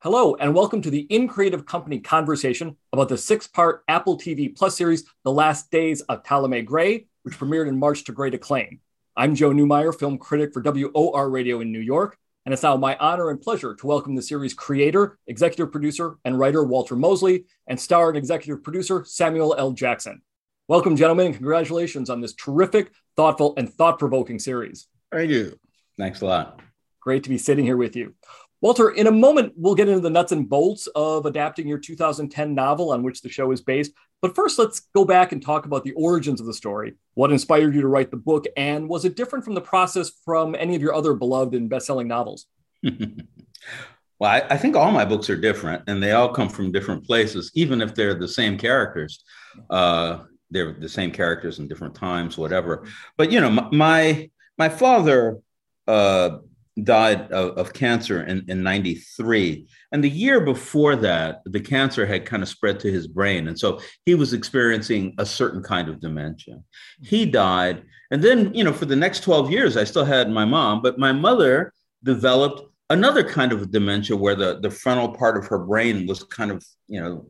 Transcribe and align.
Hello, 0.00 0.34
and 0.34 0.54
welcome 0.54 0.82
to 0.82 0.90
the 0.90 1.06
In 1.08 1.26
Creative 1.26 1.64
Company 1.64 2.00
conversation 2.00 2.76
about 2.92 3.08
the 3.08 3.16
six 3.16 3.46
part 3.46 3.82
Apple 3.88 4.18
TV 4.18 4.54
Plus 4.54 4.76
series, 4.76 5.04
The 5.24 5.32
Last 5.32 5.70
Days 5.70 6.02
of 6.02 6.22
Ptolemy 6.22 6.62
Grey, 6.62 7.06
which 7.22 7.38
premiered 7.38 7.66
in 7.66 7.78
March 7.78 8.04
to 8.04 8.12
great 8.12 8.34
acclaim. 8.34 8.80
I'm 9.16 9.34
Joe 9.34 9.52
Neumaier, 9.52 9.98
film 9.98 10.18
critic 10.18 10.52
for 10.52 10.60
WOR 10.60 11.30
Radio 11.30 11.62
in 11.62 11.72
New 11.72 11.80
York, 11.80 12.18
and 12.44 12.52
it's 12.52 12.62
now 12.62 12.76
my 12.76 12.94
honor 12.98 13.30
and 13.30 13.40
pleasure 13.40 13.74
to 13.74 13.86
welcome 13.86 14.14
the 14.14 14.20
series 14.20 14.52
creator, 14.52 15.18
executive 15.28 15.72
producer, 15.72 16.18
and 16.26 16.38
writer 16.38 16.62
Walter 16.62 16.94
Mosley, 16.94 17.46
and 17.66 17.80
star 17.80 18.08
and 18.10 18.18
executive 18.18 18.62
producer 18.62 19.02
Samuel 19.06 19.54
L. 19.56 19.72
Jackson. 19.72 20.20
Welcome, 20.68 20.96
gentlemen, 20.96 21.26
and 21.28 21.34
congratulations 21.34 22.10
on 22.10 22.20
this 22.20 22.34
terrific, 22.34 22.92
thoughtful, 23.16 23.54
and 23.56 23.72
thought 23.72 23.98
provoking 23.98 24.40
series. 24.40 24.88
Thank 25.10 25.30
you. 25.30 25.58
Thanks 25.96 26.20
a 26.20 26.26
lot. 26.26 26.60
Great 27.00 27.22
to 27.22 27.30
be 27.30 27.38
sitting 27.38 27.64
here 27.64 27.78
with 27.78 27.96
you. 27.96 28.14
Walter, 28.60 28.90
in 28.90 29.06
a 29.06 29.12
moment, 29.12 29.52
we'll 29.56 29.74
get 29.74 29.88
into 29.88 30.00
the 30.00 30.10
nuts 30.10 30.32
and 30.32 30.48
bolts 30.48 30.86
of 30.94 31.26
adapting 31.26 31.68
your 31.68 31.78
2010 31.78 32.54
novel 32.54 32.90
on 32.92 33.02
which 33.02 33.20
the 33.20 33.28
show 33.28 33.52
is 33.52 33.60
based. 33.60 33.92
But 34.22 34.34
first, 34.34 34.58
let's 34.58 34.80
go 34.94 35.04
back 35.04 35.32
and 35.32 35.42
talk 35.42 35.66
about 35.66 35.84
the 35.84 35.92
origins 35.92 36.40
of 36.40 36.46
the 36.46 36.54
story. 36.54 36.94
What 37.14 37.32
inspired 37.32 37.74
you 37.74 37.82
to 37.82 37.88
write 37.88 38.10
the 38.10 38.16
book, 38.16 38.46
and 38.56 38.88
was 38.88 39.04
it 39.04 39.14
different 39.14 39.44
from 39.44 39.54
the 39.54 39.60
process 39.60 40.10
from 40.24 40.54
any 40.54 40.74
of 40.74 40.80
your 40.80 40.94
other 40.94 41.12
beloved 41.12 41.54
and 41.54 41.68
best-selling 41.68 42.08
novels? 42.08 42.46
well, 42.82 44.30
I, 44.30 44.42
I, 44.48 44.56
think 44.56 44.74
all 44.74 44.90
my 44.90 45.04
books 45.04 45.28
are 45.28 45.36
different, 45.36 45.82
and 45.86 46.02
they 46.02 46.12
all 46.12 46.32
come 46.32 46.48
from 46.48 46.72
different 46.72 47.04
places, 47.04 47.50
even 47.54 47.82
if 47.82 47.94
they're 47.94 48.14
the 48.14 48.28
same 48.28 48.56
characters. 48.56 49.22
Uh, 49.68 50.20
they're 50.50 50.72
the 50.72 50.88
same 50.88 51.10
characters 51.10 51.58
in 51.58 51.68
different 51.68 51.94
times, 51.94 52.38
whatever. 52.38 52.86
But 53.16 53.30
you 53.32 53.40
know, 53.40 53.50
my 53.50 54.30
my 54.56 54.68
father 54.68 55.40
uh, 55.86 56.38
died 56.82 57.32
of, 57.32 57.56
of 57.56 57.72
cancer 57.72 58.22
in, 58.24 58.44
in 58.48 58.62
93. 58.62 59.66
And 59.92 60.04
the 60.04 60.10
year 60.10 60.40
before 60.40 60.94
that, 60.96 61.40
the 61.46 61.60
cancer 61.60 62.04
had 62.04 62.26
kind 62.26 62.42
of 62.42 62.48
spread 62.48 62.78
to 62.80 62.92
his 62.92 63.06
brain. 63.06 63.48
And 63.48 63.58
so 63.58 63.80
he 64.04 64.14
was 64.14 64.32
experiencing 64.32 65.14
a 65.18 65.24
certain 65.24 65.62
kind 65.62 65.88
of 65.88 66.00
dementia. 66.00 66.60
He 67.00 67.22
mm-hmm. 67.22 67.32
died. 67.32 67.82
And 68.10 68.22
then, 68.22 68.52
you 68.54 68.62
know, 68.62 68.72
for 68.72 68.84
the 68.84 68.96
next 68.96 69.20
12 69.20 69.50
years, 69.50 69.76
I 69.76 69.84
still 69.84 70.04
had 70.04 70.30
my 70.30 70.44
mom, 70.44 70.82
but 70.82 70.98
my 70.98 71.12
mother 71.12 71.72
developed 72.04 72.62
another 72.90 73.24
kind 73.24 73.52
of 73.52 73.70
dementia 73.70 74.16
where 74.16 74.36
the, 74.36 74.60
the 74.60 74.70
frontal 74.70 75.08
part 75.08 75.36
of 75.36 75.46
her 75.46 75.58
brain 75.58 76.06
was 76.06 76.22
kind 76.24 76.50
of, 76.50 76.64
you 76.86 77.00
know, 77.00 77.26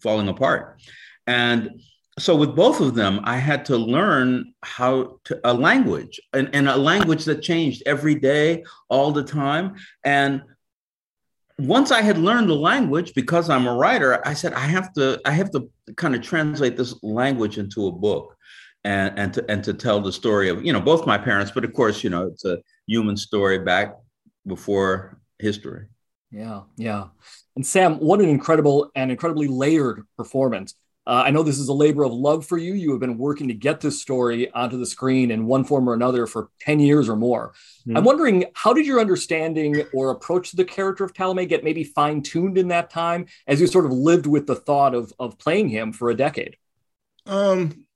falling 0.00 0.28
apart. 0.28 0.80
And 1.26 1.80
so 2.18 2.34
with 2.36 2.54
both 2.54 2.80
of 2.80 2.94
them 2.94 3.20
i 3.24 3.36
had 3.36 3.64
to 3.64 3.76
learn 3.76 4.52
how 4.62 5.18
to 5.24 5.40
a 5.44 5.52
language 5.52 6.20
and, 6.32 6.50
and 6.52 6.68
a 6.68 6.76
language 6.76 7.24
that 7.24 7.42
changed 7.42 7.82
every 7.86 8.14
day 8.14 8.64
all 8.88 9.12
the 9.12 9.22
time. 9.22 9.76
And 10.04 10.42
once 11.58 11.90
i 11.90 12.00
had 12.00 12.18
learned 12.18 12.48
the 12.48 12.54
language 12.54 13.14
because 13.14 13.50
i'm 13.50 13.66
a 13.66 13.74
writer 13.74 14.24
i 14.24 14.32
said 14.32 14.52
i 14.52 14.60
have 14.60 14.92
to 14.92 15.20
i 15.24 15.32
have 15.32 15.50
to 15.50 15.68
kind 15.96 16.14
of 16.14 16.22
translate 16.22 16.76
this 16.76 16.94
language 17.02 17.58
into 17.58 17.88
a 17.88 17.92
book 17.92 18.36
and 18.84 19.18
and 19.18 19.34
to 19.34 19.44
and 19.50 19.64
to 19.64 19.74
tell 19.74 20.00
the 20.00 20.12
story 20.12 20.48
of 20.48 20.64
you 20.64 20.72
know 20.72 20.80
both 20.80 21.04
my 21.04 21.18
parents 21.18 21.50
but 21.50 21.64
of 21.64 21.72
course 21.72 22.04
you 22.04 22.10
know 22.10 22.28
it's 22.28 22.44
a 22.44 22.58
human 22.86 23.16
story 23.16 23.58
back 23.58 23.96
before 24.46 25.20
history. 25.38 25.86
Yeah 26.30 26.62
yeah. 26.76 27.08
And 27.56 27.66
sam 27.66 27.96
what 27.96 28.20
an 28.20 28.28
incredible 28.28 28.90
and 28.94 29.10
incredibly 29.10 29.48
layered 29.48 30.06
performance 30.16 30.74
uh, 31.08 31.22
I 31.24 31.30
know 31.30 31.42
this 31.42 31.58
is 31.58 31.68
a 31.68 31.72
labor 31.72 32.04
of 32.04 32.12
love 32.12 32.44
for 32.44 32.58
you. 32.58 32.74
You 32.74 32.90
have 32.90 33.00
been 33.00 33.16
working 33.16 33.48
to 33.48 33.54
get 33.54 33.80
this 33.80 33.98
story 33.98 34.52
onto 34.52 34.76
the 34.76 34.84
screen 34.84 35.30
in 35.30 35.46
one 35.46 35.64
form 35.64 35.88
or 35.88 35.94
another 35.94 36.26
for 36.26 36.50
10 36.60 36.80
years 36.80 37.08
or 37.08 37.16
more. 37.16 37.54
Mm-hmm. 37.86 37.96
I'm 37.96 38.04
wondering, 38.04 38.44
how 38.52 38.74
did 38.74 38.84
your 38.84 39.00
understanding 39.00 39.84
or 39.94 40.10
approach 40.10 40.50
to 40.50 40.56
the 40.56 40.66
character 40.66 41.04
of 41.04 41.14
Ptolemy 41.14 41.46
get 41.46 41.64
maybe 41.64 41.82
fine 41.82 42.20
tuned 42.20 42.58
in 42.58 42.68
that 42.68 42.90
time 42.90 43.24
as 43.46 43.58
you 43.58 43.66
sort 43.66 43.86
of 43.86 43.92
lived 43.92 44.26
with 44.26 44.46
the 44.46 44.54
thought 44.54 44.94
of, 44.94 45.10
of 45.18 45.38
playing 45.38 45.70
him 45.70 45.94
for 45.94 46.10
a 46.10 46.14
decade? 46.14 46.58
Um, 47.24 47.86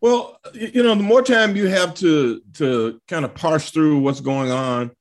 well, 0.00 0.38
you 0.52 0.84
know, 0.84 0.94
the 0.94 1.02
more 1.02 1.22
time 1.22 1.56
you 1.56 1.66
have 1.66 1.94
to 1.94 2.40
to 2.54 3.00
kind 3.08 3.24
of 3.24 3.34
parse 3.34 3.70
through 3.70 3.98
what's 3.98 4.20
going 4.20 4.52
on 4.52 4.92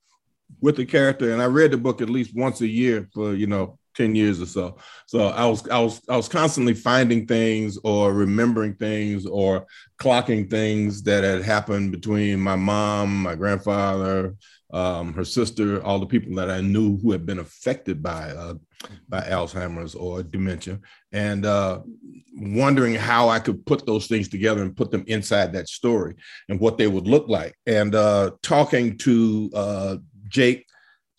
with 0.59 0.77
the 0.77 0.85
character, 0.85 1.33
and 1.33 1.41
I 1.41 1.45
read 1.45 1.69
the 1.69 1.77
book 1.77 2.01
at 2.01 2.09
least 2.09 2.33
once 2.33 2.61
a 2.61 2.67
year 2.67 3.09
for 3.13 3.35
you 3.35 3.45
know 3.45 3.77
10 3.95 4.15
years 4.15 4.41
or 4.41 4.45
so. 4.45 4.77
So 5.05 5.27
I 5.27 5.45
was 5.45 5.67
I 5.69 5.79
was 5.79 6.01
I 6.09 6.17
was 6.17 6.27
constantly 6.27 6.73
finding 6.73 7.25
things 7.25 7.77
or 7.83 8.13
remembering 8.13 8.75
things 8.75 9.25
or 9.25 9.65
clocking 9.99 10.49
things 10.49 11.03
that 11.03 11.23
had 11.23 11.43
happened 11.43 11.91
between 11.91 12.39
my 12.39 12.55
mom, 12.55 13.23
my 13.23 13.35
grandfather, 13.35 14.35
um, 14.73 15.13
her 15.13 15.25
sister, 15.25 15.83
all 15.83 15.99
the 15.99 16.05
people 16.05 16.35
that 16.35 16.49
I 16.49 16.61
knew 16.61 16.97
who 16.97 17.11
had 17.11 17.25
been 17.25 17.39
affected 17.39 18.01
by 18.01 18.31
uh, 18.31 18.55
by 19.07 19.21
Alzheimer's 19.21 19.95
or 19.95 20.23
dementia, 20.23 20.79
and 21.11 21.45
uh, 21.45 21.81
wondering 22.35 22.95
how 22.95 23.29
I 23.29 23.39
could 23.39 23.65
put 23.65 23.85
those 23.85 24.07
things 24.07 24.27
together 24.27 24.63
and 24.63 24.75
put 24.75 24.91
them 24.91 25.03
inside 25.07 25.53
that 25.53 25.69
story 25.69 26.15
and 26.49 26.59
what 26.59 26.77
they 26.77 26.87
would 26.87 27.07
look 27.07 27.27
like. 27.27 27.55
And 27.67 27.95
uh, 27.95 28.31
talking 28.41 28.97
to 28.99 29.51
uh, 29.53 29.95
Jake 30.27 30.65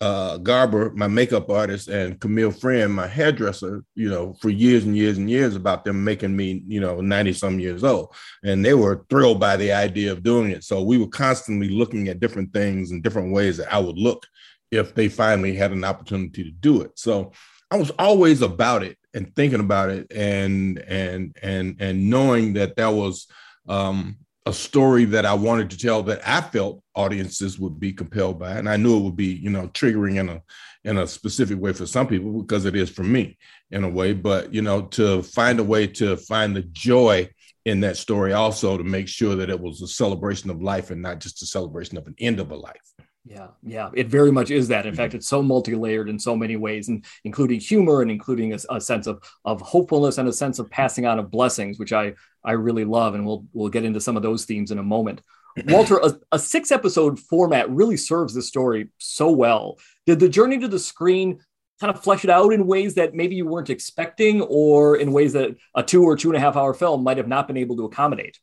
uh, 0.01 0.37
Garber, 0.37 0.91
my 0.91 1.07
makeup 1.07 1.49
artist, 1.49 1.87
and 1.87 2.19
Camille 2.19 2.51
Friend, 2.51 2.93
my 2.93 3.07
hairdresser, 3.07 3.83
you 3.95 4.09
know, 4.09 4.33
for 4.41 4.49
years 4.49 4.83
and 4.83 4.95
years 4.95 5.17
and 5.17 5.29
years 5.29 5.55
about 5.55 5.85
them 5.85 6.03
making 6.03 6.35
me, 6.35 6.63
you 6.67 6.81
know, 6.81 6.99
90 6.99 7.33
some 7.33 7.59
years 7.59 7.83
old. 7.83 8.13
And 8.43 8.63
they 8.63 8.73
were 8.73 9.05
thrilled 9.09 9.39
by 9.39 9.55
the 9.55 9.71
idea 9.71 10.11
of 10.11 10.23
doing 10.23 10.51
it. 10.51 10.63
So 10.63 10.83
we 10.83 10.97
were 10.97 11.07
constantly 11.07 11.69
looking 11.69 12.09
at 12.09 12.19
different 12.19 12.53
things 12.53 12.91
and 12.91 13.01
different 13.01 13.33
ways 13.33 13.57
that 13.57 13.73
I 13.73 13.79
would 13.79 13.97
look 13.97 14.25
if 14.71 14.93
they 14.95 15.07
finally 15.07 15.55
had 15.55 15.71
an 15.71 15.83
opportunity 15.83 16.43
to 16.43 16.51
do 16.51 16.81
it. 16.81 16.99
So 16.99 17.31
I 17.71 17.77
was 17.77 17.91
always 17.91 18.41
about 18.41 18.83
it 18.83 18.97
and 19.13 19.33
thinking 19.35 19.61
about 19.61 19.89
it 19.89 20.11
and 20.11 20.77
and 20.79 21.35
and 21.41 21.77
and 21.79 22.09
knowing 22.09 22.53
that 22.53 22.75
that 22.75 22.89
was 22.89 23.27
um 23.67 24.17
a 24.45 24.53
story 24.53 25.05
that 25.05 25.25
I 25.25 25.33
wanted 25.33 25.71
to 25.71 25.77
tell 25.77 26.03
that 26.03 26.21
I 26.27 26.41
felt 26.41 26.83
audiences 26.95 27.59
would 27.59 27.79
be 27.79 27.93
compelled 27.93 28.39
by, 28.39 28.51
and 28.53 28.69
I 28.69 28.77
knew 28.77 28.97
it 28.97 29.03
would 29.03 29.15
be, 29.15 29.33
you 29.33 29.49
know, 29.49 29.67
triggering 29.69 30.17
in 30.17 30.29
a 30.29 30.41
in 30.83 30.97
a 30.99 31.07
specific 31.07 31.59
way 31.59 31.73
for 31.73 31.85
some 31.85 32.07
people 32.07 32.41
because 32.41 32.65
it 32.65 32.75
is 32.75 32.89
for 32.89 33.03
me 33.03 33.37
in 33.71 33.83
a 33.83 33.89
way. 33.89 34.13
But 34.13 34.53
you 34.53 34.61
know, 34.61 34.83
to 34.83 35.23
find 35.23 35.59
a 35.59 35.63
way 35.63 35.87
to 35.87 36.17
find 36.17 36.55
the 36.55 36.61
joy 36.61 37.29
in 37.65 37.79
that 37.81 37.97
story, 37.97 38.33
also 38.33 38.77
to 38.77 38.83
make 38.83 39.07
sure 39.07 39.35
that 39.35 39.49
it 39.49 39.59
was 39.59 39.81
a 39.81 39.87
celebration 39.87 40.49
of 40.49 40.61
life 40.61 40.91
and 40.91 41.01
not 41.01 41.19
just 41.19 41.41
a 41.41 41.45
celebration 41.45 41.97
of 41.97 42.05
an 42.07 42.15
end 42.19 42.39
of 42.39 42.51
a 42.51 42.55
life. 42.55 42.93
Yeah, 43.27 43.47
yeah, 43.63 43.89
it 43.95 44.07
very 44.07 44.31
much 44.31 44.51
is 44.51 44.67
that. 44.67 44.85
In 44.85 44.91
mm-hmm. 44.91 45.01
fact, 45.01 45.15
it's 45.15 45.27
so 45.27 45.41
multi-layered 45.41 46.09
in 46.09 46.19
so 46.19 46.35
many 46.35 46.57
ways, 46.57 46.89
and 46.89 47.03
including 47.23 47.59
humor 47.59 48.03
and 48.03 48.11
including 48.11 48.53
a, 48.53 48.59
a, 48.69 48.79
sense 48.79 49.07
of 49.07 49.23
of 49.43 49.61
hopefulness 49.61 50.19
and 50.19 50.29
a 50.29 50.33
sense 50.33 50.59
of 50.59 50.69
passing 50.69 51.07
on 51.07 51.17
of 51.17 51.31
blessings, 51.31 51.79
which 51.79 51.91
I 51.91 52.13
I 52.43 52.51
really 52.51 52.85
love, 52.85 53.15
and 53.15 53.25
we'll 53.25 53.45
we'll 53.51 53.69
get 53.69 53.83
into 53.83 53.99
some 53.99 54.15
of 54.15 54.21
those 54.21 54.45
themes 54.45 54.69
in 54.69 54.77
a 54.77 54.83
moment. 54.83 55.21
Walter, 55.67 55.97
a, 55.97 56.19
a 56.33 56.39
six 56.39 56.71
episode 56.71 57.19
format 57.19 57.69
really 57.69 57.97
serves 57.97 58.33
this 58.33 58.47
story 58.47 58.89
so 58.97 59.31
well. 59.31 59.77
Did 60.05 60.19
the 60.19 60.29
journey 60.29 60.57
to 60.59 60.67
the 60.67 60.79
screen 60.79 61.39
kind 61.79 61.93
of 61.93 62.03
flesh 62.03 62.23
it 62.23 62.29
out 62.29 62.53
in 62.53 62.67
ways 62.67 62.95
that 62.95 63.13
maybe 63.13 63.35
you 63.35 63.45
weren't 63.45 63.69
expecting, 63.69 64.41
or 64.41 64.97
in 64.97 65.11
ways 65.11 65.33
that 65.33 65.55
a 65.75 65.83
two 65.83 66.03
or 66.03 66.15
two 66.15 66.29
and 66.29 66.37
a 66.37 66.39
half 66.39 66.55
hour 66.55 66.73
film 66.73 67.03
might 67.03 67.17
have 67.17 67.27
not 67.27 67.47
been 67.47 67.57
able 67.57 67.77
to 67.77 67.85
accommodate? 67.85 68.39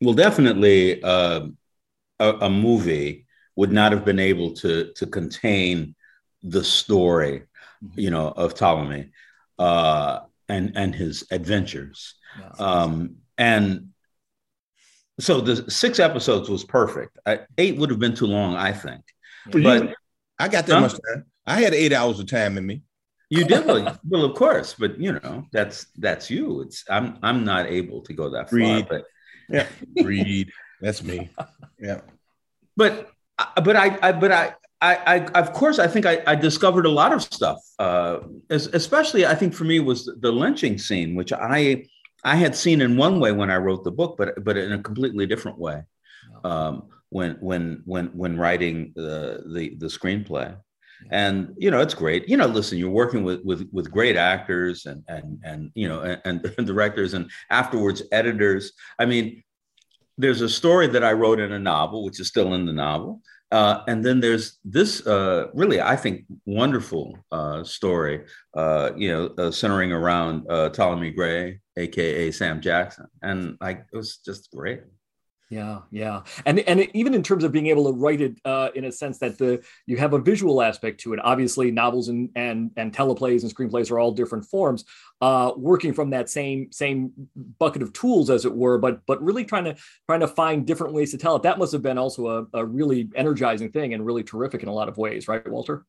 Well, 0.00 0.14
definitely 0.14 1.02
uh, 1.02 1.46
a, 2.18 2.30
a 2.42 2.50
movie 2.50 3.26
would 3.56 3.72
not 3.72 3.92
have 3.92 4.04
been 4.04 4.18
able 4.18 4.52
to 4.54 4.92
to 4.94 5.06
contain 5.06 5.94
the 6.42 6.62
story, 6.62 7.44
mm-hmm. 7.84 8.00
you 8.00 8.10
know, 8.10 8.28
of 8.28 8.54
Ptolemy 8.54 9.10
uh, 9.58 10.20
and 10.48 10.72
and 10.76 10.94
his 10.94 11.24
adventures. 11.30 12.14
Um, 12.58 13.16
and 13.38 13.92
so 15.18 15.40
the 15.40 15.70
six 15.70 15.98
episodes 15.98 16.48
was 16.48 16.64
perfect. 16.64 17.18
I, 17.26 17.40
eight 17.58 17.76
would 17.76 17.90
have 17.90 17.98
been 17.98 18.14
too 18.14 18.26
long, 18.26 18.54
I 18.54 18.72
think. 18.72 19.02
But 19.50 19.62
you, 19.62 19.94
I 20.38 20.48
got 20.48 20.66
that 20.66 20.74
huh? 20.74 20.80
much 20.80 20.92
time. 20.92 21.24
I 21.46 21.60
had 21.60 21.74
eight 21.74 21.92
hours 21.92 22.20
of 22.20 22.26
time 22.26 22.58
in 22.58 22.66
me. 22.66 22.82
You 23.28 23.44
did, 23.44 23.66
well, 23.66 24.24
of 24.24 24.34
course, 24.34 24.74
but 24.78 25.00
you 25.00 25.12
know 25.12 25.44
that's 25.52 25.86
that's 25.96 26.30
you. 26.30 26.60
It's 26.60 26.84
I'm 26.88 27.18
I'm 27.22 27.44
not 27.44 27.66
able 27.66 28.02
to 28.02 28.12
go 28.12 28.30
that 28.30 28.52
Read. 28.52 28.88
far. 28.88 28.98
But 28.98 29.06
yeah, 29.48 29.66
read. 30.04 30.50
That's 30.80 31.02
me. 31.02 31.30
Yeah, 31.80 32.02
but 32.76 33.10
but 33.62 33.74
I, 33.74 33.98
I 34.00 34.12
but 34.12 34.30
I, 34.30 34.54
I, 34.80 34.96
I, 34.96 35.16
of 35.40 35.52
course, 35.52 35.78
I 35.78 35.86
think 35.86 36.06
I, 36.06 36.22
I 36.26 36.34
discovered 36.34 36.86
a 36.86 36.90
lot 36.90 37.12
of 37.12 37.22
stuff. 37.22 37.58
Uh, 37.78 38.18
especially, 38.50 39.26
I 39.26 39.34
think 39.34 39.54
for 39.54 39.64
me 39.64 39.80
was 39.80 40.06
the 40.20 40.30
lynching 40.30 40.78
scene, 40.78 41.14
which 41.14 41.32
I, 41.32 41.86
I 42.24 42.36
had 42.36 42.56
seen 42.56 42.80
in 42.80 42.96
one 42.96 43.20
way 43.20 43.32
when 43.32 43.50
I 43.50 43.56
wrote 43.56 43.84
the 43.84 43.90
book, 43.92 44.16
but 44.16 44.42
but 44.44 44.56
in 44.56 44.72
a 44.72 44.82
completely 44.82 45.26
different 45.26 45.58
way, 45.58 45.82
um, 46.44 46.88
when 47.10 47.32
when 47.40 47.82
when 47.84 48.06
when 48.06 48.36
writing 48.36 48.92
the 48.94 49.44
the, 49.46 49.76
the 49.76 49.86
screenplay. 49.86 50.56
And 51.10 51.54
you 51.58 51.70
know 51.70 51.80
it's 51.80 51.94
great. 51.94 52.26
You 52.28 52.38
know, 52.38 52.46
listen, 52.46 52.78
you're 52.78 52.90
working 52.90 53.22
with 53.22 53.44
with 53.44 53.68
with 53.70 53.90
great 53.90 54.16
actors 54.16 54.86
and 54.86 55.04
and 55.08 55.38
and 55.44 55.70
you 55.74 55.88
know 55.88 56.00
and, 56.00 56.40
and 56.56 56.66
directors 56.66 57.14
and 57.14 57.30
afterwards 57.50 58.02
editors. 58.12 58.72
I 58.98 59.04
mean, 59.04 59.42
there's 60.18 60.40
a 60.40 60.48
story 60.48 60.86
that 60.88 61.04
I 61.04 61.12
wrote 61.12 61.38
in 61.38 61.52
a 61.52 61.58
novel, 61.58 62.04
which 62.04 62.18
is 62.18 62.28
still 62.28 62.54
in 62.54 62.64
the 62.64 62.72
novel, 62.72 63.20
Uh, 63.52 63.82
and 63.86 64.04
then 64.04 64.20
there's 64.20 64.58
this 64.64 65.06
uh, 65.06 65.46
really, 65.54 65.80
I 65.80 65.94
think, 65.94 66.24
wonderful 66.46 67.16
uh, 67.30 67.62
story, 67.62 68.24
uh, 68.56 68.90
you 68.96 69.08
know, 69.08 69.30
uh, 69.38 69.50
centering 69.50 69.92
around 69.92 70.50
uh, 70.50 70.70
Ptolemy 70.70 71.12
Grey, 71.12 71.60
aka 71.76 72.30
Sam 72.32 72.60
Jackson, 72.60 73.06
and 73.22 73.56
like 73.60 73.86
it 73.92 73.96
was 73.96 74.18
just 74.18 74.50
great. 74.50 74.80
Yeah, 75.48 75.82
yeah, 75.92 76.22
and 76.44 76.58
and 76.58 76.88
even 76.92 77.14
in 77.14 77.22
terms 77.22 77.44
of 77.44 77.52
being 77.52 77.68
able 77.68 77.84
to 77.84 77.92
write 77.96 78.20
it 78.20 78.36
uh, 78.44 78.70
in 78.74 78.84
a 78.84 78.90
sense 78.90 79.18
that 79.18 79.38
the 79.38 79.62
you 79.86 79.96
have 79.96 80.12
a 80.12 80.18
visual 80.18 80.60
aspect 80.60 80.98
to 81.02 81.12
it. 81.12 81.20
Obviously, 81.22 81.70
novels 81.70 82.08
and 82.08 82.30
and 82.34 82.72
and 82.76 82.92
teleplays 82.92 83.42
and 83.42 83.54
screenplays 83.54 83.92
are 83.92 84.00
all 84.00 84.10
different 84.10 84.44
forms, 84.44 84.84
uh, 85.20 85.52
working 85.56 85.92
from 85.92 86.10
that 86.10 86.28
same 86.28 86.72
same 86.72 87.12
bucket 87.60 87.82
of 87.82 87.92
tools, 87.92 88.28
as 88.28 88.44
it 88.44 88.52
were. 88.52 88.76
But 88.76 89.06
but 89.06 89.22
really 89.22 89.44
trying 89.44 89.64
to 89.66 89.76
trying 90.08 90.20
to 90.20 90.28
find 90.28 90.66
different 90.66 90.94
ways 90.94 91.12
to 91.12 91.18
tell 91.18 91.36
it. 91.36 91.44
That 91.44 91.60
must 91.60 91.70
have 91.70 91.82
been 91.82 91.96
also 91.96 92.26
a, 92.26 92.46
a 92.58 92.64
really 92.64 93.08
energizing 93.14 93.70
thing 93.70 93.94
and 93.94 94.04
really 94.04 94.24
terrific 94.24 94.64
in 94.64 94.68
a 94.68 94.74
lot 94.74 94.88
of 94.88 94.98
ways, 94.98 95.28
right, 95.28 95.48
Walter? 95.48 95.86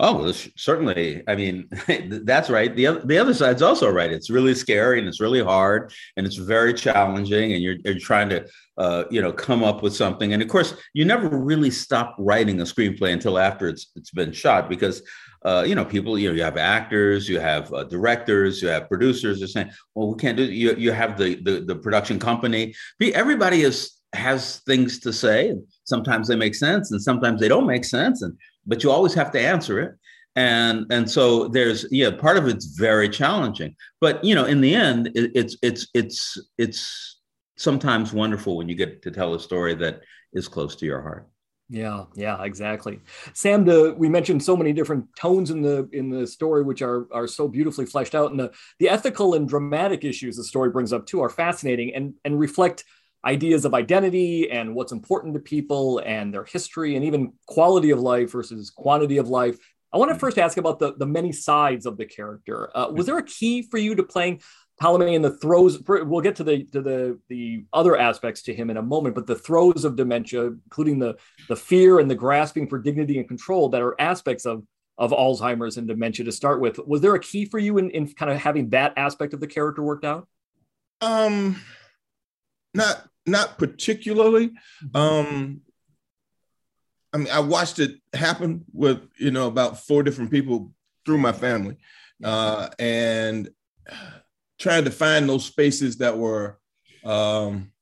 Oh, 0.00 0.22
well, 0.22 0.32
certainly. 0.56 1.22
I 1.28 1.34
mean, 1.34 1.68
that's 2.24 2.48
right. 2.48 2.74
The 2.74 2.86
other, 2.86 3.00
the 3.04 3.18
other 3.18 3.34
side's 3.34 3.60
also 3.60 3.90
right. 3.90 4.10
It's 4.10 4.30
really 4.30 4.54
scary 4.54 4.98
and 4.98 5.06
it's 5.06 5.20
really 5.20 5.42
hard 5.42 5.92
and 6.16 6.26
it's 6.26 6.36
very 6.36 6.72
challenging, 6.72 7.52
and 7.52 7.62
you're, 7.62 7.76
you're 7.84 7.98
trying 7.98 8.30
to, 8.30 8.46
uh, 8.78 9.04
you 9.10 9.20
know, 9.20 9.32
come 9.32 9.62
up 9.62 9.82
with 9.82 9.94
something. 9.94 10.32
And 10.32 10.42
of 10.42 10.48
course, 10.48 10.74
you 10.94 11.04
never 11.04 11.28
really 11.28 11.70
stop 11.70 12.14
writing 12.18 12.60
a 12.60 12.64
screenplay 12.64 13.12
until 13.12 13.38
after 13.38 13.68
it's 13.68 13.90
it's 13.96 14.10
been 14.10 14.32
shot 14.32 14.70
because, 14.70 15.02
uh, 15.44 15.64
you 15.66 15.74
know, 15.74 15.84
people, 15.84 16.18
you 16.18 16.30
know, 16.30 16.34
you 16.34 16.42
have 16.42 16.56
actors, 16.56 17.28
you 17.28 17.38
have 17.38 17.72
uh, 17.72 17.84
directors, 17.84 18.62
you 18.62 18.68
have 18.68 18.88
producers. 18.88 19.38
They're 19.38 19.48
saying, 19.48 19.70
well, 19.94 20.10
we 20.10 20.16
can't 20.16 20.38
do. 20.38 20.44
You 20.44 20.74
you 20.76 20.92
have 20.92 21.18
the 21.18 21.34
the, 21.42 21.60
the 21.60 21.76
production 21.76 22.18
company. 22.18 22.74
Everybody 23.00 23.60
is 23.60 23.92
has 24.14 24.60
things 24.60 24.98
to 25.00 25.12
say. 25.12 25.54
Sometimes 25.84 26.28
they 26.28 26.36
make 26.36 26.54
sense, 26.54 26.90
and 26.92 27.02
sometimes 27.02 27.40
they 27.40 27.48
don't 27.48 27.66
make 27.66 27.84
sense, 27.84 28.22
and 28.22 28.36
but 28.66 28.82
you 28.82 28.90
always 28.90 29.14
have 29.14 29.30
to 29.32 29.40
answer 29.40 29.80
it. 29.80 29.92
And 30.36 30.84
and 30.90 31.10
so 31.10 31.48
there's 31.48 31.86
yeah 31.90 32.10
part 32.10 32.36
of 32.36 32.46
it's 32.46 32.66
very 32.66 33.08
challenging 33.08 33.74
but 34.02 34.22
you 34.22 34.34
know 34.34 34.44
in 34.44 34.60
the 34.60 34.74
end 34.74 35.06
it, 35.14 35.32
it's 35.34 35.56
it's 35.62 35.88
it's 35.94 36.36
it's 36.58 37.20
sometimes 37.56 38.12
wonderful 38.12 38.58
when 38.58 38.68
you 38.68 38.74
get 38.74 39.00
to 39.02 39.10
tell 39.10 39.32
a 39.34 39.40
story 39.40 39.74
that 39.76 40.02
is 40.34 40.46
close 40.46 40.76
to 40.76 40.86
your 40.86 41.00
heart. 41.00 41.28
Yeah 41.68 42.04
yeah 42.14 42.44
exactly. 42.44 43.00
Sam 43.32 43.64
the 43.64 43.94
we 43.98 44.08
mentioned 44.08 44.42
so 44.42 44.56
many 44.56 44.72
different 44.72 45.06
tones 45.18 45.50
in 45.50 45.62
the 45.62 45.88
in 45.92 46.10
the 46.10 46.26
story 46.26 46.62
which 46.62 46.82
are 46.82 47.08
are 47.12 47.26
so 47.26 47.48
beautifully 47.48 47.86
fleshed 47.86 48.14
out. 48.14 48.30
And 48.30 48.38
the 48.38 48.52
the 48.78 48.88
ethical 48.88 49.34
and 49.34 49.48
dramatic 49.48 50.04
issues 50.04 50.36
the 50.36 50.44
story 50.44 50.70
brings 50.70 50.92
up 50.92 51.06
too 51.06 51.22
are 51.22 51.30
fascinating 51.30 51.94
and 51.94 52.14
and 52.24 52.38
reflect 52.38 52.84
ideas 53.26 53.64
of 53.64 53.74
identity 53.74 54.50
and 54.50 54.74
what's 54.74 54.92
important 54.92 55.34
to 55.34 55.40
people 55.40 56.00
and 56.06 56.32
their 56.32 56.44
history 56.44 56.94
and 56.94 57.04
even 57.04 57.32
quality 57.46 57.90
of 57.90 57.98
life 57.98 58.30
versus 58.30 58.70
quantity 58.70 59.18
of 59.18 59.28
life. 59.28 59.58
I 59.92 59.98
want 59.98 60.10
to 60.10 60.14
mm-hmm. 60.14 60.20
first 60.20 60.38
ask 60.38 60.56
about 60.56 60.78
the, 60.78 60.94
the 60.94 61.06
many 61.06 61.32
sides 61.32 61.86
of 61.86 61.96
the 61.96 62.06
character. 62.06 62.70
Uh, 62.76 62.90
was 62.92 63.06
there 63.06 63.18
a 63.18 63.24
key 63.24 63.62
for 63.62 63.78
you 63.78 63.96
to 63.96 64.02
playing 64.04 64.42
Ptolemy 64.80 65.14
in 65.16 65.22
the 65.22 65.36
throes? 65.38 65.82
We'll 65.86 66.20
get 66.20 66.36
to 66.36 66.44
the 66.44 66.64
to 66.64 66.82
the 66.82 67.18
the 67.28 67.64
other 67.72 67.96
aspects 67.96 68.42
to 68.42 68.54
him 68.54 68.70
in 68.70 68.76
a 68.76 68.82
moment, 68.82 69.14
but 69.14 69.26
the 69.26 69.34
throes 69.34 69.84
of 69.84 69.96
dementia, 69.96 70.46
including 70.46 70.98
the 70.98 71.16
the 71.48 71.56
fear 71.56 71.98
and 71.98 72.10
the 72.10 72.14
grasping 72.14 72.68
for 72.68 72.78
dignity 72.78 73.18
and 73.18 73.26
control, 73.26 73.70
that 73.70 73.82
are 73.82 74.00
aspects 74.00 74.44
of 74.44 74.64
of 74.98 75.10
Alzheimer's 75.10 75.78
and 75.78 75.88
dementia 75.88 76.24
to 76.26 76.32
start 76.32 76.60
with. 76.60 76.78
Was 76.86 77.00
there 77.00 77.14
a 77.14 77.20
key 77.20 77.46
for 77.46 77.58
you 77.58 77.78
in, 77.78 77.90
in 77.90 78.12
kind 78.12 78.30
of 78.30 78.38
having 78.38 78.70
that 78.70 78.94
aspect 78.96 79.34
of 79.34 79.40
the 79.40 79.46
character 79.46 79.82
worked 79.82 80.04
out? 80.04 80.28
Um, 81.00 81.60
not 82.74 83.06
not 83.26 83.58
particularly. 83.58 84.48
Mm-hmm. 84.48 84.96
Um, 84.96 85.60
I 87.12 87.18
mean, 87.18 87.28
I 87.32 87.40
watched 87.40 87.78
it 87.78 87.96
happen 88.12 88.64
with 88.72 89.00
you 89.18 89.30
know 89.30 89.46
about 89.46 89.80
four 89.86 90.02
different 90.02 90.30
people 90.30 90.72
through 91.04 91.18
my 91.18 91.32
family, 91.32 91.76
uh, 92.22 92.68
and 92.78 93.48
trying 94.58 94.84
to 94.84 94.90
find 94.90 95.28
those 95.28 95.44
spaces 95.44 95.98
that 95.98 96.16
were 96.16 96.58
um, 97.04 97.72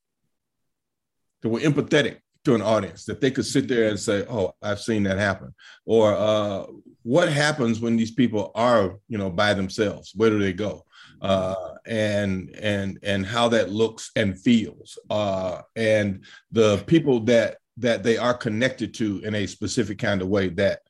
that 1.43 1.49
were 1.49 1.61
empathetic 1.61 2.19
to 2.45 2.55
an 2.55 2.63
audience 2.63 3.07
that 3.07 3.21
they 3.21 3.31
could 3.31 3.47
sit 3.47 3.67
there 3.69 3.89
and 3.89 3.99
say, 3.99 4.25
"Oh, 4.29 4.55
I've 4.63 4.81
seen 4.81 5.03
that 5.05 5.19
happen," 5.19 5.55
or 5.85 6.15
uh, 6.15 6.67
"What 7.03 7.29
happens 7.29 7.81
when 7.81 7.97
these 7.97 8.13
people 8.13 8.53
are 8.55 8.99
you 9.09 9.19
know 9.19 9.31
by 9.31 9.55
themselves? 9.55 10.13
Where 10.15 10.31
do 10.31 10.39
they 10.39 10.53
go?" 10.53 10.85
Uh, 11.21 11.75
and 11.87 12.51
and 12.51 12.99
and 13.03 13.27
how 13.27 13.49
that 13.49 13.71
looks 13.71 14.11
and 14.17 14.39
feels, 14.39 14.99
uh, 15.11 15.63
and 15.77 16.25
the 16.53 16.79
people 16.87 17.21
that 17.21 17.59
that 17.77 18.03
they 18.03 18.17
are 18.17 18.35
connected 18.35 18.95
to 18.95 19.21
in 19.25 19.35
a 19.35 19.47
specific 19.47 19.99
kind 19.99 20.23
of 20.23 20.29
way 20.29 20.49
that 20.49 20.81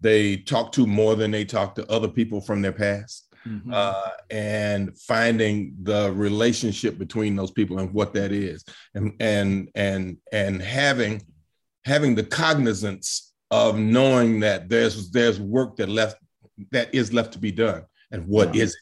they 0.00 0.36
talk 0.36 0.72
to 0.72 0.86
more 0.86 1.14
than 1.14 1.30
they 1.30 1.44
talk 1.44 1.74
to 1.74 1.90
other 1.90 2.08
people 2.08 2.40
from 2.40 2.62
their 2.62 2.72
past. 2.72 3.28
Mm-hmm. 3.46 3.74
Uh, 3.74 4.08
and 4.30 4.98
finding 4.98 5.76
the 5.82 6.10
relationship 6.12 6.96
between 6.96 7.36
those 7.36 7.50
people 7.50 7.78
and 7.78 7.92
what 7.92 8.14
that 8.14 8.32
is, 8.32 8.64
and 8.94 9.12
and 9.20 9.68
and 9.74 10.16
and 10.32 10.62
having 10.62 11.20
having 11.84 12.14
the 12.14 12.24
cognizance 12.24 13.34
of 13.50 13.78
knowing 13.78 14.40
that 14.40 14.68
there's 14.70 15.10
there's 15.10 15.38
work 15.40 15.76
that 15.76 15.88
left 15.88 16.16
that 16.70 16.94
is 16.94 17.12
left 17.12 17.32
to 17.34 17.38
be 17.38 17.52
done, 17.52 17.84
and 18.10 18.26
what 18.26 18.54
yeah. 18.54 18.62
is 18.62 18.70
it? 18.70 18.80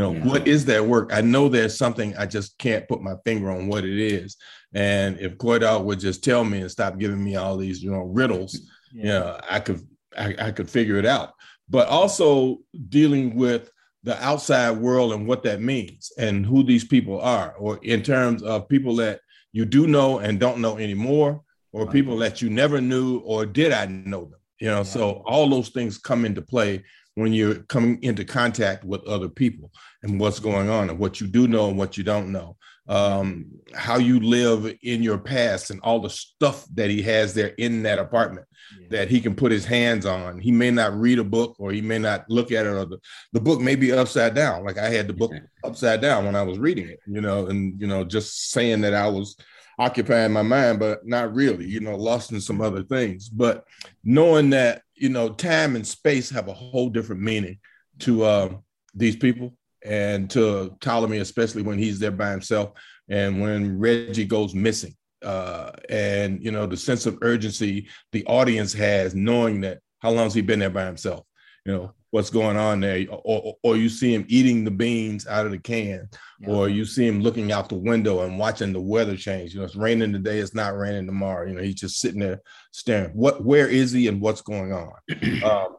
You 0.00 0.06
know, 0.06 0.12
yeah. 0.14 0.24
what 0.24 0.48
is 0.48 0.64
that 0.64 0.86
work? 0.86 1.10
I 1.12 1.20
know 1.20 1.50
there's 1.50 1.76
something 1.76 2.16
I 2.16 2.24
just 2.24 2.56
can't 2.56 2.88
put 2.88 3.02
my 3.02 3.16
finger 3.22 3.50
on 3.50 3.68
what 3.68 3.84
it 3.84 3.98
is. 3.98 4.38
And 4.72 5.20
if 5.20 5.36
Coy 5.36 5.58
Dog 5.58 5.84
would 5.84 6.00
just 6.00 6.24
tell 6.24 6.42
me 6.42 6.62
and 6.62 6.70
stop 6.70 6.96
giving 6.96 7.22
me 7.22 7.36
all 7.36 7.58
these, 7.58 7.82
you 7.82 7.90
know, 7.90 8.04
riddles, 8.04 8.58
yeah. 8.94 9.02
you 9.02 9.08
know, 9.10 9.40
I 9.50 9.60
could 9.60 9.86
I, 10.16 10.34
I 10.38 10.50
could 10.52 10.70
figure 10.70 10.96
it 10.96 11.04
out. 11.04 11.34
But 11.68 11.88
also 11.88 12.60
dealing 12.88 13.36
with 13.36 13.70
the 14.02 14.18
outside 14.24 14.70
world 14.70 15.12
and 15.12 15.26
what 15.26 15.42
that 15.42 15.60
means 15.60 16.10
and 16.16 16.46
who 16.46 16.62
these 16.62 16.84
people 16.84 17.20
are, 17.20 17.54
or 17.58 17.78
in 17.82 18.02
terms 18.02 18.42
of 18.42 18.70
people 18.70 18.96
that 18.96 19.20
you 19.52 19.66
do 19.66 19.86
know 19.86 20.20
and 20.20 20.40
don't 20.40 20.62
know 20.62 20.78
anymore, 20.78 21.42
or 21.72 21.84
right. 21.84 21.92
people 21.92 22.16
that 22.18 22.40
you 22.40 22.48
never 22.48 22.80
knew, 22.80 23.18
or 23.18 23.44
did 23.44 23.72
I 23.72 23.84
know 23.84 24.24
them? 24.24 24.40
You 24.60 24.68
know, 24.68 24.78
yeah. 24.78 24.82
so 24.84 25.22
all 25.26 25.50
those 25.50 25.68
things 25.68 25.98
come 25.98 26.24
into 26.24 26.40
play 26.40 26.84
when 27.20 27.32
you're 27.32 27.56
coming 27.64 28.02
into 28.02 28.24
contact 28.24 28.84
with 28.84 29.04
other 29.04 29.28
people 29.28 29.70
and 30.02 30.18
what's 30.18 30.40
going 30.40 30.68
on 30.68 30.90
and 30.90 30.98
what 30.98 31.20
you 31.20 31.26
do 31.26 31.46
know 31.46 31.68
and 31.68 31.78
what 31.78 31.96
you 31.96 32.04
don't 32.04 32.32
know. 32.32 32.56
Um, 32.88 33.46
how 33.72 33.98
you 33.98 34.18
live 34.18 34.74
in 34.82 35.00
your 35.00 35.18
past 35.18 35.70
and 35.70 35.80
all 35.82 36.00
the 36.00 36.10
stuff 36.10 36.66
that 36.74 36.90
he 36.90 37.02
has 37.02 37.34
there 37.34 37.54
in 37.58 37.84
that 37.84 38.00
apartment 38.00 38.48
yeah. 38.80 38.88
that 38.90 39.08
he 39.08 39.20
can 39.20 39.36
put 39.36 39.52
his 39.52 39.64
hands 39.64 40.06
on. 40.06 40.40
He 40.40 40.50
may 40.50 40.72
not 40.72 40.98
read 40.98 41.20
a 41.20 41.24
book 41.24 41.54
or 41.60 41.70
he 41.70 41.82
may 41.82 41.98
not 41.98 42.28
look 42.28 42.50
at 42.50 42.66
it 42.66 42.70
or 42.70 42.86
the, 42.86 42.98
the 43.32 43.40
book 43.40 43.60
may 43.60 43.76
be 43.76 43.92
upside 43.92 44.34
down. 44.34 44.64
Like 44.64 44.78
i 44.78 44.88
had 44.88 45.06
the 45.06 45.12
book 45.12 45.32
upside 45.62 46.00
down 46.00 46.24
when 46.24 46.36
i 46.36 46.42
was 46.42 46.58
reading 46.58 46.88
it 46.88 47.00
you 47.06 47.20
know 47.20 47.46
and 47.46 47.80
you 47.80 47.86
know 47.86 48.04
just 48.04 48.50
saying 48.50 48.80
that 48.80 48.94
i 48.94 49.06
was 49.06 49.36
occupying 49.80 50.32
my 50.32 50.42
mind 50.42 50.78
but 50.78 51.04
not 51.06 51.34
really 51.34 51.66
you 51.66 51.80
know 51.80 51.96
lost 51.96 52.30
in 52.32 52.40
some 52.40 52.60
other 52.60 52.82
things 52.84 53.28
but 53.28 53.64
knowing 54.04 54.50
that 54.50 54.82
you 55.00 55.08
know, 55.08 55.30
time 55.30 55.76
and 55.76 55.86
space 55.86 56.28
have 56.30 56.48
a 56.48 56.52
whole 56.52 56.90
different 56.90 57.22
meaning 57.22 57.58
to 58.00 58.22
uh, 58.22 58.50
these 58.94 59.16
people 59.16 59.54
and 59.82 60.28
to 60.30 60.76
Ptolemy, 60.80 61.18
especially 61.18 61.62
when 61.62 61.78
he's 61.78 61.98
there 61.98 62.10
by 62.10 62.30
himself 62.30 62.72
and 63.08 63.40
when 63.40 63.78
Reggie 63.78 64.26
goes 64.26 64.54
missing. 64.54 64.94
Uh, 65.22 65.72
and 65.90 66.42
you 66.42 66.50
know 66.50 66.64
the 66.64 66.76
sense 66.76 67.04
of 67.04 67.18
urgency 67.20 67.86
the 68.12 68.24
audience 68.24 68.72
has 68.72 69.14
knowing 69.14 69.60
that 69.60 69.80
how 69.98 70.08
long 70.08 70.24
has 70.24 70.32
he 70.32 70.40
been 70.40 70.60
there 70.60 70.70
by 70.70 70.86
himself 70.86 71.26
you 71.66 71.72
know 71.74 71.92
what's 72.10 72.30
going 72.30 72.56
on 72.56 72.80
there. 72.80 73.06
Or, 73.10 73.56
or, 73.62 73.76
you 73.76 73.88
see 73.88 74.14
him 74.14 74.24
eating 74.28 74.64
the 74.64 74.70
beans 74.70 75.26
out 75.26 75.46
of 75.46 75.52
the 75.52 75.58
can. 75.58 76.08
Yeah. 76.40 76.48
or 76.48 76.68
you 76.68 76.84
see 76.84 77.06
him 77.06 77.20
looking 77.20 77.52
out 77.52 77.68
the 77.68 77.76
window 77.76 78.22
and 78.22 78.38
watching 78.38 78.72
the 78.72 78.80
weather 78.80 79.16
change. 79.16 79.52
You 79.52 79.60
know 79.60 79.66
it's 79.66 79.76
raining 79.76 80.12
today 80.12 80.38
it's 80.38 80.54
not 80.54 80.76
raining 80.76 81.06
tomorrow. 81.06 81.46
You 81.46 81.54
know 81.54 81.62
he's 81.62 81.74
just 81.74 82.00
sitting 82.00 82.20
there 82.20 82.40
staring. 82.72 83.10
What 83.10 83.44
where 83.44 83.68
is 83.68 83.92
he 83.92 84.08
and 84.08 84.20
what's 84.20 84.42
going 84.42 84.72
on? 84.72 84.92
Um, 85.42 85.76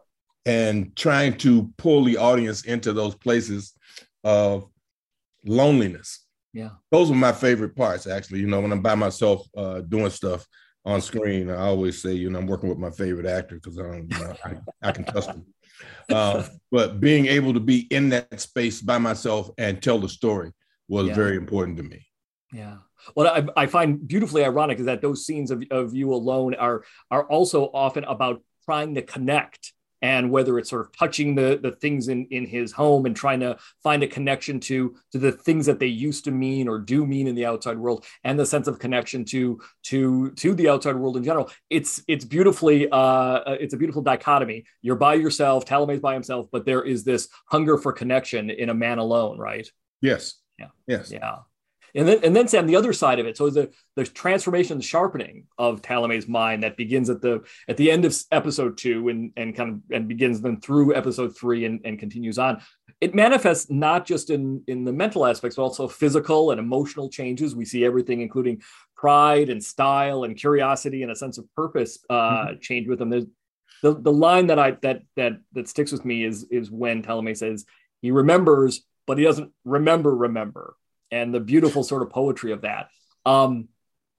and 0.48 0.96
trying 0.96 1.38
to 1.38 1.72
pull 1.78 2.04
the 2.04 2.18
audience 2.18 2.64
into 2.64 2.94
those 2.94 3.14
places 3.14 3.74
of 4.24 4.68
loneliness. 5.46 6.26
Yeah. 6.52 6.70
Those 6.90 7.12
are 7.12 7.16
my 7.16 7.32
favorite 7.32 7.76
parts 7.76 8.08
actually. 8.08 8.40
You 8.40 8.48
know 8.48 8.60
when 8.60 8.72
i'm 8.72 8.82
by 8.82 8.96
myself 8.96 9.48
uh, 9.56 9.82
doing 9.82 10.10
stuff 10.10 10.46
on 10.86 11.02
screen, 11.02 11.50
I 11.50 11.68
always 11.68 12.02
say, 12.02 12.14
you 12.14 12.30
know, 12.30 12.40
I'm 12.40 12.48
working 12.48 12.70
with 12.70 12.80
my 12.80 12.90
favorite 12.90 13.28
actor 13.28 13.56
because 13.56 13.78
I, 13.78 14.04
I, 14.44 14.56
I, 14.82 14.92
can 14.92 15.06
trust 15.06 15.30
him. 15.30 15.46
Uh, 16.10 16.46
but 16.72 17.00
being 17.00 17.26
able 17.28 17.54
to 17.54 17.60
be 17.60 17.88
in 17.90 18.10
that 18.10 18.40
space 18.40 18.82
by 18.82 18.98
myself 18.98 19.50
and 19.58 19.82
tell 19.82 20.00
the 20.00 20.10
story 20.10 20.52
was 20.88 21.08
yeah. 21.08 21.16
very 21.16 21.38
important 21.38 21.78
to 21.78 21.84
me. 21.84 22.06
Yeah. 22.52 22.78
What 23.14 23.28
I, 23.28 23.64
I 23.64 23.66
find 23.68 24.06
beautifully 24.08 24.44
ironic 24.44 24.80
is 24.80 24.86
that 24.86 25.02
those 25.02 25.26
scenes 25.26 25.52
of, 25.52 25.64
of 25.72 25.96
you 25.96 26.14
alone 26.14 26.54
are 26.56 26.84
are 27.10 27.24
also 27.24 27.66
often 27.74 28.04
about 28.04 28.44
trying 28.66 28.96
to 28.96 29.02
connect 29.02 29.74
and 30.02 30.32
whether 30.32 30.58
it's 30.58 30.70
sort 30.70 30.82
of 30.86 30.92
touching 30.96 31.36
the 31.36 31.60
the 31.62 31.72
things 31.72 32.08
in 32.08 32.26
in 32.32 32.46
his 32.46 32.72
home 32.72 33.06
and 33.06 33.16
trying 33.16 33.40
to 33.40 33.58
find 33.84 34.04
a 34.04 34.08
connection 34.08 34.60
to 34.60 34.96
to 35.12 35.18
the 35.18 35.32
things 35.32 35.66
that 35.66 35.80
they 35.80 35.88
used 35.88 36.24
to 36.26 36.32
mean 36.32 36.68
or 36.68 36.80
do 36.80 37.06
mean 37.06 37.28
in 37.28 37.36
the 37.36 37.46
outside 37.46 37.78
world 37.78 38.06
and 38.24 38.40
the 38.40 38.46
sense 38.46 38.68
of 38.68 38.80
connection 38.80 39.24
to 39.26 39.60
to 39.84 40.32
to 40.32 40.54
the 40.54 40.70
outside 40.70 40.96
world 40.96 41.18
in 41.18 41.24
general. 41.24 41.50
It's 41.70 42.04
it's 42.08 42.26
beautifully 42.26 42.88
uh 42.92 43.42
it's 43.60 43.74
a 43.74 43.78
beautiful 43.78 44.02
dichotomy. 44.02 44.66
You're 44.82 44.96
by 44.96 45.16
yourself 45.16 45.66
Ptolemy's 45.66 46.00
by 46.00 46.14
himself 46.14 46.48
but 46.52 46.66
there 46.66 46.84
is 46.84 47.04
this 47.04 47.30
hunger 47.46 47.78
for 47.78 47.94
connection 47.94 48.50
in 48.50 48.70
a 48.70 48.74
man 48.74 48.98
alone 48.98 49.38
right? 49.38 49.68
Yes. 50.02 50.36
Yeah. 50.58 50.68
Yes. 50.88 51.12
Yeah 51.12 51.40
and 51.96 52.08
then, 52.08 52.20
and 52.24 52.36
then 52.36 52.48
Sam, 52.48 52.68
the 52.68 52.76
other 52.76 52.94
side 52.94 53.20
of 53.20 53.26
it. 53.26 53.38
So 53.38 53.50
the 53.50 53.72
the 53.96 54.06
transformation, 54.06 54.78
the 54.78 54.84
sharpening 54.84 55.46
of 55.58 55.82
Ptolemy's 55.82 56.28
mind 56.28 56.64
that 56.64 56.78
begins 56.78 57.10
at 57.10 57.22
the 57.22 57.44
at 57.68 57.78
the 57.78 57.92
end 57.92 58.06
of 58.06 58.16
episode 58.32 58.78
two 58.78 59.10
and 59.10 59.32
and 59.36 59.56
kind 59.56 59.70
of 59.70 59.96
and 59.96 60.08
begins 60.08 60.42
then 60.42 60.60
through 60.60 60.96
episode 60.96 61.38
three 61.38 61.66
and, 61.66 61.82
and 61.86 62.00
continues 62.00 62.38
on. 62.38 62.62
It 63.00 63.16
manifests 63.16 63.70
not 63.70 64.06
just 64.06 64.30
in 64.30 64.64
in 64.68 64.86
the 64.86 64.94
mental 64.94 65.26
aspects, 65.26 65.56
but 65.56 65.64
also 65.64 65.88
physical 65.88 66.52
and 66.52 66.60
emotional 66.60 67.10
changes. 67.10 67.56
We 67.56 67.66
see 67.66 67.84
everything, 67.84 68.22
including 68.22 68.62
pride 68.96 69.50
and 69.50 69.64
style 69.64 70.24
and 70.24 70.38
curiosity 70.38 71.02
and 71.02 71.12
a 71.12 71.16
sense 71.16 71.38
of 71.38 71.46
purpose 71.56 72.00
uh, 72.10 72.14
mm-hmm. 72.14 72.60
change 72.60 72.88
with 72.88 73.00
them. 73.00 73.10
There's 73.10 73.26
the 73.82 73.96
the 74.00 74.12
line 74.12 74.48
that 74.48 74.60
I 74.60 74.72
that 74.84 75.02
that 75.16 75.34
that 75.54 75.68
sticks 75.68 75.92
with 75.92 76.06
me 76.06 76.24
is 76.24 76.46
is 76.52 76.70
when 76.70 77.02
Talame 77.04 77.36
says 77.36 77.66
he 78.02 78.12
remembers, 78.12 78.86
but 79.08 79.18
he 79.18 79.24
doesn't 79.24 79.52
remember 79.66 80.16
remember 80.16 80.76
and 81.12 81.34
the 81.34 81.40
beautiful 81.40 81.84
sort 81.84 82.02
of 82.02 82.10
poetry 82.10 82.52
of 82.52 82.62
that. 82.62 82.90
Um, 83.26 83.68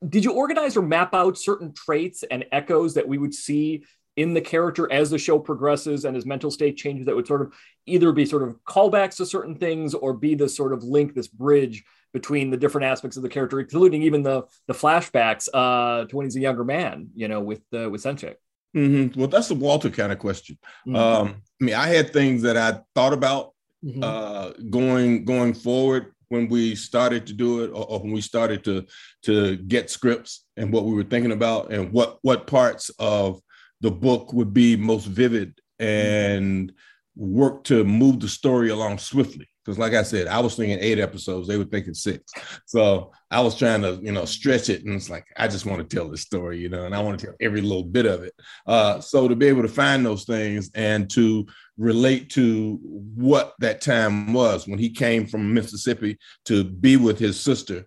did 0.06 0.24
you 0.24 0.32
organize 0.32 0.76
or 0.76 0.82
map 0.82 1.14
out 1.14 1.38
certain 1.38 1.72
traits 1.72 2.24
and 2.28 2.44
echoes 2.52 2.94
that 2.94 3.06
we 3.06 3.18
would 3.18 3.34
see 3.34 3.84
in 4.16 4.34
the 4.34 4.40
character 4.40 4.90
as 4.92 5.10
the 5.10 5.18
show 5.18 5.38
progresses 5.38 6.04
and 6.04 6.14
his 6.14 6.26
mental 6.26 6.50
state 6.50 6.76
changes 6.76 7.06
that 7.06 7.16
would 7.16 7.26
sort 7.26 7.40
of 7.40 7.52
either 7.86 8.12
be 8.12 8.26
sort 8.26 8.42
of 8.42 8.56
callbacks 8.64 9.16
to 9.16 9.26
certain 9.26 9.54
things 9.54 9.94
or 9.94 10.12
be 10.12 10.34
this 10.34 10.56
sort 10.56 10.72
of 10.72 10.82
link, 10.84 11.14
this 11.14 11.28
bridge 11.28 11.84
between 12.12 12.50
the 12.50 12.56
different 12.56 12.84
aspects 12.84 13.16
of 13.16 13.22
the 13.22 13.28
character, 13.28 13.58
including 13.58 14.02
even 14.02 14.22
the 14.22 14.42
the 14.66 14.74
flashbacks 14.74 15.48
uh, 15.54 16.04
to 16.06 16.16
when 16.16 16.26
he's 16.26 16.36
a 16.36 16.40
younger 16.40 16.64
man, 16.64 17.08
you 17.14 17.26
know, 17.28 17.40
with 17.40 17.62
uh, 17.72 17.88
with 17.88 18.02
Senchik. 18.02 18.34
Mm-hmm. 18.76 19.18
Well, 19.18 19.28
that's 19.28 19.50
a 19.50 19.54
Walter 19.54 19.90
kind 19.90 20.12
of 20.12 20.18
question. 20.18 20.58
Mm-hmm. 20.86 20.96
Um, 20.96 21.42
I 21.60 21.64
mean, 21.64 21.74
I 21.74 21.88
had 21.88 22.12
things 22.12 22.42
that 22.42 22.56
I 22.56 22.80
thought 22.94 23.12
about 23.12 23.52
mm-hmm. 23.84 24.02
uh, 24.02 24.50
going 24.68 25.24
going 25.24 25.54
forward 25.54 26.11
when 26.32 26.48
we 26.48 26.74
started 26.74 27.26
to 27.26 27.34
do 27.34 27.62
it 27.62 27.68
or, 27.72 27.84
or, 27.84 28.00
when 28.00 28.10
we 28.10 28.22
started 28.22 28.64
to 28.64 28.86
to 29.22 29.56
get 29.56 29.90
scripts 29.90 30.46
and 30.56 30.72
what 30.72 30.84
we 30.84 30.94
were 30.94 31.04
thinking 31.04 31.32
about 31.32 31.70
and 31.70 31.92
what 31.92 32.18
what 32.22 32.46
parts 32.46 32.90
of 32.98 33.38
the 33.82 33.90
book 33.90 34.32
would 34.32 34.54
be 34.54 34.74
most 34.74 35.04
vivid 35.04 35.60
and 35.78 36.72
work 37.16 37.64
to 37.64 37.84
move 37.84 38.18
the 38.18 38.28
story 38.28 38.70
along 38.70 38.96
swiftly. 38.96 39.46
Because 39.62 39.78
like 39.78 39.92
i 39.92 40.02
said 40.02 40.26
i 40.26 40.40
was 40.40 40.56
thinking 40.56 40.78
eight 40.80 40.98
episodes 40.98 41.46
they 41.46 41.58
were 41.58 41.72
thinking 41.72 41.94
six. 41.94 42.32
So 42.64 43.12
i 43.30 43.40
was 43.42 43.54
trying 43.56 43.82
to 43.82 44.00
you 44.02 44.12
know 44.12 44.24
stretch 44.24 44.70
it 44.70 44.84
and 44.86 44.94
it's 44.94 45.10
like 45.10 45.26
i 45.36 45.46
just 45.46 45.66
want 45.66 45.78
to 45.82 45.96
tell 45.96 46.08
this 46.08 46.22
story 46.22 46.58
you 46.58 46.70
know 46.70 46.84
and 46.86 46.94
i 46.94 47.00
want 47.00 47.20
to 47.20 47.26
tell 47.26 47.36
every 47.42 47.60
little 47.60 47.84
bit 47.84 48.06
of 48.06 48.22
it. 48.22 48.32
Uh, 48.66 49.00
so 49.00 49.28
to 49.28 49.36
be 49.36 49.48
able 49.48 49.62
to 49.62 49.76
find 49.82 50.04
those 50.04 50.24
things 50.24 50.70
and 50.74 51.10
to 51.10 51.46
relate 51.78 52.30
to 52.30 52.78
what 52.82 53.54
that 53.58 53.80
time 53.80 54.32
was 54.32 54.66
when 54.66 54.78
he 54.78 54.90
came 54.90 55.26
from 55.26 55.54
Mississippi 55.54 56.18
to 56.44 56.64
be 56.64 56.96
with 56.96 57.18
his 57.18 57.40
sister 57.40 57.86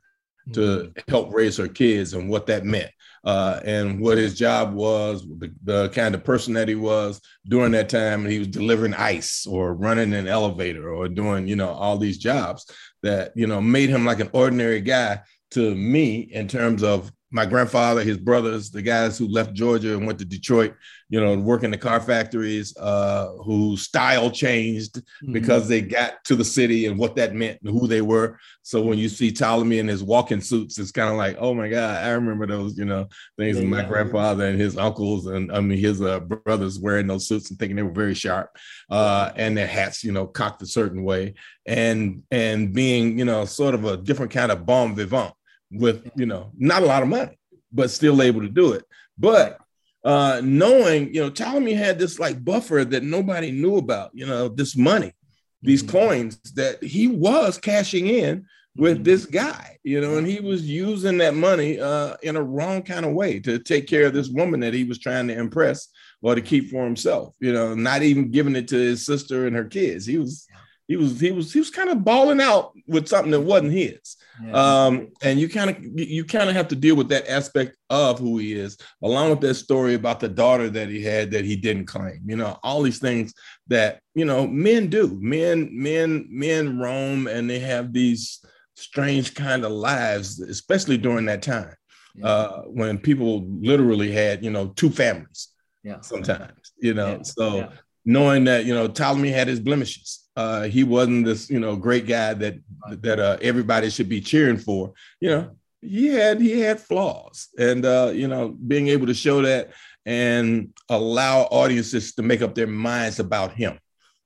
to 0.54 0.60
mm-hmm. 0.60 1.12
help 1.12 1.34
raise 1.34 1.58
her 1.58 1.68
kids 1.68 2.14
and 2.14 2.30
what 2.30 2.48
that 2.48 2.66
meant 2.66 2.92
uh, 3.24 3.60
and 3.66 4.00
what 4.00 4.18
his 4.18 4.38
job 4.38 4.74
was, 4.74 5.24
the, 5.40 5.52
the, 5.64 5.90
kind 5.90 6.14
of 6.14 6.24
person 6.24 6.54
that 6.54 6.68
he 6.68 6.76
was 6.76 7.20
during 7.48 7.72
that 7.72 7.90
time. 7.90 8.26
He 8.26 8.40
was 8.40 8.50
delivering 8.50 8.94
ice 8.94 9.48
or 9.48 9.74
running 9.74 10.14
an 10.14 10.28
elevator 10.28 10.94
or 10.94 11.08
doing, 11.10 11.48
you 11.48 11.56
know, 11.56 11.70
all 11.70 11.98
these 11.98 12.20
jobs 12.20 12.70
that, 13.02 13.32
you 13.36 13.48
know, 13.48 13.60
made 13.60 13.90
him 13.90 14.06
like 14.06 14.20
an 14.20 14.30
ordinary 14.34 14.82
guy 14.82 15.22
to 15.52 15.74
me 15.74 16.20
in 16.20 16.48
terms 16.48 16.84
of 16.84 17.12
my 17.36 17.46
grandfather, 17.46 18.02
his 18.02 18.18
brothers, 18.18 18.72
the 18.72 18.82
guys 18.82 19.18
who 19.18 19.28
left 19.28 19.54
Georgia 19.54 19.98
and 19.98 20.08
went 20.08 20.18
to 20.18 20.24
Detroit, 20.24 20.74
you 21.10 21.20
know, 21.20 21.38
work 21.38 21.64
in 21.64 21.72
the 21.72 21.78
car 21.78 22.00
factories, 22.00 22.76
uh, 22.78 23.28
whose 23.44 23.82
style 23.82 24.32
changed 24.32 24.96
mm-hmm. 24.96 25.34
because 25.34 25.68
they 25.68 25.82
got 25.82 26.24
to 26.24 26.38
the 26.38 26.46
city 26.46 26.86
and 26.86 26.98
what 26.98 27.18
that 27.18 27.36
meant 27.36 27.60
and 27.62 27.78
who 27.78 27.88
they 27.88 28.02
were. 28.02 28.40
So 28.62 28.82
when 28.82 28.98
you 28.98 29.10
see 29.10 29.34
Ptolemy 29.34 29.80
in 29.80 29.88
his 29.90 30.02
walking 30.02 30.40
suits, 30.40 30.80
it's 30.80 30.94
kind 30.94 31.10
of 31.10 31.18
like, 31.18 31.36
oh 31.38 31.54
my 31.54 31.68
God, 31.68 32.06
I 32.06 32.12
remember 32.12 32.48
those, 32.48 32.78
you 32.78 32.86
know, 32.86 33.10
things. 33.38 33.60
Yeah, 33.60 33.66
my 33.66 33.84
grandfather 33.84 34.46
and 34.46 34.58
his 34.58 34.78
uncles 34.78 35.26
and 35.26 35.52
I 35.52 35.60
mean 35.60 35.78
his 35.78 36.02
uh, 36.02 36.22
brothers 36.22 36.80
wearing 36.80 37.06
those 37.06 37.28
suits 37.28 37.50
and 37.50 37.60
thinking 37.60 37.76
they 37.76 37.84
were 37.84 37.92
very 37.92 38.16
sharp, 38.16 38.56
uh, 38.90 39.32
and 39.36 39.58
their 39.58 39.68
hats, 39.68 40.06
you 40.06 40.14
know, 40.14 40.26
cocked 40.26 40.62
a 40.62 40.66
certain 40.66 41.04
way, 41.04 41.34
and 41.66 42.24
and 42.32 42.74
being, 42.74 43.20
you 43.20 43.26
know, 43.26 43.44
sort 43.44 43.76
of 43.76 43.84
a 43.84 43.98
different 43.98 44.32
kind 44.32 44.54
of 44.54 44.66
bon 44.66 44.96
vivant 44.96 45.34
with 45.76 46.10
you 46.16 46.26
know 46.26 46.52
not 46.58 46.84
a 46.84 46.86
lot 46.86 47.04
of 47.04 47.10
money, 47.10 47.38
but 47.72 47.92
still 47.92 48.22
able 48.22 48.42
to 48.42 48.50
do 48.50 48.74
it. 48.74 48.84
But 49.18 49.60
uh, 50.04 50.42
knowing 50.44 51.14
you 51.14 51.22
know, 51.22 51.30
Ptolemy 51.30 51.74
had 51.74 51.98
this 51.98 52.20
like 52.20 52.44
buffer 52.44 52.86
that 52.86 53.04
nobody 53.04 53.52
knew 53.52 53.78
about. 53.78 54.12
You 54.14 54.28
know, 54.28 54.48
this 54.48 54.78
money, 54.78 55.14
these 55.62 55.84
mm-hmm. 55.84 55.98
coins 55.98 56.38
that 56.54 56.84
he 56.84 57.08
was 57.08 57.58
cashing 57.58 58.08
in 58.08 58.46
with 58.76 58.98
mm-hmm. 58.98 59.04
this 59.04 59.26
guy. 59.26 59.78
You 59.84 60.02
know, 60.02 60.18
and 60.18 60.28
he 60.28 60.40
was 60.40 60.68
using 60.68 61.18
that 61.20 61.36
money 61.36 61.80
uh, 61.80 62.16
in 62.24 62.36
a 62.36 62.44
wrong 62.44 62.84
kind 62.84 63.06
of 63.06 63.14
way 63.14 63.40
to 63.42 63.60
take 63.60 63.88
care 63.88 64.06
of 64.06 64.14
this 64.14 64.30
woman 64.30 64.60
that 64.62 64.74
he 64.74 64.84
was 64.84 65.00
trying 65.00 65.28
to 65.28 65.38
impress 65.38 65.88
or 66.22 66.36
to 66.36 66.42
keep 66.42 66.70
for 66.70 66.84
himself. 66.84 67.36
You 67.40 67.54
know, 67.54 67.74
not 67.74 68.04
even 68.04 68.32
giving 68.32 68.56
it 68.56 68.68
to 68.70 68.78
his 68.78 69.06
sister 69.06 69.48
and 69.48 69.56
her 69.56 69.66
kids. 69.66 70.06
He 70.06 70.18
was 70.18 70.48
he 70.88 70.96
was 70.96 71.20
he 71.20 71.32
was 71.32 71.52
he 71.52 71.60
was 71.60 71.72
kind 71.72 71.90
of 71.90 72.04
balling 72.04 72.40
out 72.40 72.74
with 72.88 73.08
something 73.08 73.32
that 73.32 73.42
wasn't 73.42 73.72
his. 73.72 74.18
Yeah. 74.44 74.52
um, 74.52 75.08
and 75.22 75.40
you 75.40 75.48
kind 75.48 75.70
of 75.70 75.78
you 75.82 76.26
kind 76.26 76.50
of 76.50 76.56
have 76.56 76.68
to 76.68 76.76
deal 76.76 76.96
with 76.96 77.10
that 77.10 77.30
aspect 77.30 77.78
of 77.90 78.20
who 78.20 78.38
he 78.38 78.54
is 78.54 78.78
along 79.02 79.30
with 79.30 79.40
that 79.42 79.56
story 79.56 79.94
about 79.94 80.20
the 80.20 80.28
daughter 80.28 80.70
that 80.70 80.90
he 80.90 81.02
had 81.02 81.32
that 81.32 81.46
he 81.46 81.56
didn't 81.56 81.86
claim 81.86 82.20
you 82.26 82.36
know 82.36 82.60
all 82.62 82.82
these 82.82 83.00
things 83.00 83.34
that 83.68 84.02
you 84.14 84.26
know 84.26 84.46
men 84.46 84.88
do. 84.88 85.18
Men 85.22 85.70
men 85.72 86.28
men 86.30 86.78
roam 86.78 87.28
and 87.28 87.50
they 87.50 87.60
have 87.60 87.94
these 87.94 88.46
strange 88.76 89.34
kind 89.34 89.64
of 89.64 89.72
lives 89.72 90.40
especially 90.42 90.98
during 90.98 91.26
that 91.26 91.42
time 91.42 91.76
yeah. 92.16 92.28
uh, 92.28 92.62
when 92.64 92.98
people 92.98 93.46
literally 93.62 94.12
had 94.12 94.44
you 94.44 94.52
know 94.52 94.68
two 94.76 94.90
families 94.90 95.50
yeah. 95.84 96.02
sometimes 96.02 96.74
you 96.78 96.94
know 96.94 97.22
so 97.24 97.72
knowing 98.04 98.44
that 98.44 98.66
you 98.66 98.74
know 98.74 98.88
Ptolemy 98.88 99.30
had 99.30 99.48
his 99.48 99.62
blemishes 99.62 100.25
uh, 100.36 100.64
he 100.64 100.84
wasn't 100.84 101.26
this, 101.26 101.50
you 101.50 101.60
know, 101.60 101.76
great 101.76 102.08
guy 102.08 102.34
that 102.34 102.56
that 102.90 103.20
uh, 103.20 103.38
everybody 103.42 103.90
should 103.90 104.10
be 104.10 104.22
cheering 104.22 104.58
for. 104.58 104.94
You 105.20 105.30
know, 105.30 105.52
he 105.82 106.08
had 106.08 106.42
he 106.42 106.60
had 106.60 106.80
flaws, 106.80 107.50
and 107.58 107.86
uh, 107.86 108.12
you 108.14 108.28
know, 108.28 108.50
being 108.50 108.88
able 108.90 109.08
to 109.08 109.14
show 109.14 109.42
that 109.42 109.72
and 110.06 110.74
allow 110.90 111.42
audiences 111.44 112.14
to 112.14 112.22
make 112.22 112.42
up 112.42 112.54
their 112.54 112.68
minds 112.68 113.20
about 113.20 113.54
him 113.54 113.80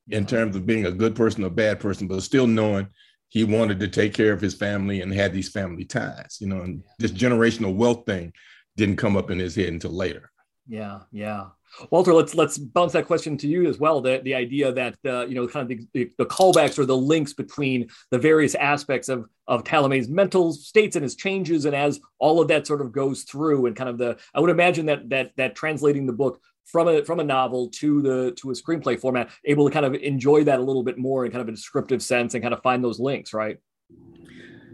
in 0.10 0.26
terms 0.26 0.56
of 0.56 0.66
being 0.66 0.86
a 0.86 0.92
good 0.92 1.16
person 1.16 1.44
or 1.44 1.50
bad 1.50 1.80
person, 1.80 2.08
but 2.08 2.22
still 2.22 2.48
knowing 2.48 2.88
he 3.30 3.44
wanted 3.44 3.80
to 3.80 3.88
take 3.88 4.14
care 4.14 4.34
of 4.34 4.42
his 4.42 4.56
family 4.56 5.02
and 5.02 5.14
had 5.14 5.32
these 5.32 5.50
family 5.50 5.86
ties. 5.86 6.38
You 6.42 6.48
know, 6.48 6.62
and 6.62 6.84
this 6.98 7.12
generational 7.12 7.76
wealth 7.76 8.06
thing 8.06 8.34
didn't 8.76 8.98
come 8.98 9.16
up 9.16 9.30
in 9.30 9.38
his 9.38 9.56
head 9.56 9.68
until 9.68 9.92
later. 9.92 10.32
Yeah, 10.70 11.00
yeah. 11.12 11.48
Walter, 11.90 12.14
let's 12.14 12.36
let's 12.36 12.60
bounce 12.60 12.94
that 12.94 13.08
question 13.08 13.38
to 13.38 13.48
you 13.48 13.68
as 13.68 13.80
well. 13.80 14.02
The 14.02 14.22
the 14.24 14.36
idea 14.36 14.72
that 14.72 14.96
uh, 15.04 15.26
you 15.26 15.34
know 15.34 15.48
kind 15.48 15.70
of 15.72 15.80
the, 15.94 16.12
the, 16.18 16.26
callbacks 16.26 16.78
or 16.78 16.86
the 16.86 16.96
links 16.96 17.34
between 17.34 17.90
the 18.12 18.20
various 18.20 18.54
aspects 18.54 19.10
of 19.10 19.28
of 19.48 19.64
Ptolemy's 19.64 20.08
mental 20.08 20.54
states 20.54 20.96
and 20.96 21.02
his 21.02 21.16
changes, 21.16 21.66
and 21.66 21.76
as 21.76 22.00
all 22.20 22.40
of 22.40 22.48
that 22.50 22.68
sort 22.68 22.82
of 22.82 22.92
goes 22.92 23.24
through, 23.24 23.66
and 23.66 23.76
kind 23.76 23.90
of 23.90 23.98
the 23.98 24.18
I 24.36 24.40
would 24.40 24.52
imagine 24.52 24.86
that 24.86 25.10
that 25.10 25.32
that 25.38 25.56
translating 25.56 26.06
the 26.06 26.14
book 26.14 26.40
from 26.66 26.88
a 26.88 27.04
from 27.04 27.20
a 27.20 27.24
novel 27.24 27.70
to 27.70 28.02
the 28.04 28.32
to 28.38 28.52
a 28.52 28.54
screenplay 28.54 29.00
format, 29.00 29.32
able 29.46 29.68
to 29.68 29.74
kind 29.74 29.88
of 29.88 29.96
enjoy 29.96 30.44
that 30.44 30.60
a 30.60 30.64
little 30.64 30.84
bit 30.84 31.00
more 31.00 31.26
in 31.26 31.32
kind 31.32 31.42
of 31.42 31.48
a 31.48 31.52
descriptive 31.52 32.04
sense 32.04 32.36
and 32.36 32.44
kind 32.44 32.54
of 32.54 32.62
find 32.62 32.84
those 32.84 33.00
links, 33.00 33.34
right? 33.34 33.58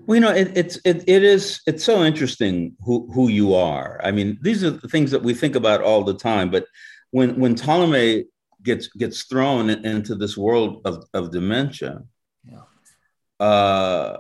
Well, 0.06 0.16
you 0.16 0.22
know, 0.22 0.34
it, 0.34 0.56
it's 0.56 0.78
it, 0.86 1.04
it 1.08 1.24
is 1.24 1.62
it's 1.66 1.84
so 1.84 2.04
interesting 2.04 2.76
who 2.86 3.10
who 3.12 3.28
you 3.28 3.56
are. 3.56 4.00
I 4.04 4.12
mean, 4.12 4.38
these 4.42 4.64
are 4.64 4.70
the 4.70 4.88
things 4.88 5.10
that 5.12 5.24
we 5.24 5.34
think 5.34 5.56
about 5.56 5.82
all 5.82 6.04
the 6.04 6.14
time. 6.14 6.52
But 6.52 6.68
when 7.10 7.40
when 7.40 7.56
Ptolemy 7.56 8.26
gets 8.62 8.88
gets 8.90 9.24
thrown 9.24 9.70
into 9.70 10.14
this 10.16 10.38
world 10.38 10.82
of, 10.86 11.06
of 11.14 11.32
dementia, 11.32 12.04
yeah. 12.48 13.46
uh, 13.46 14.18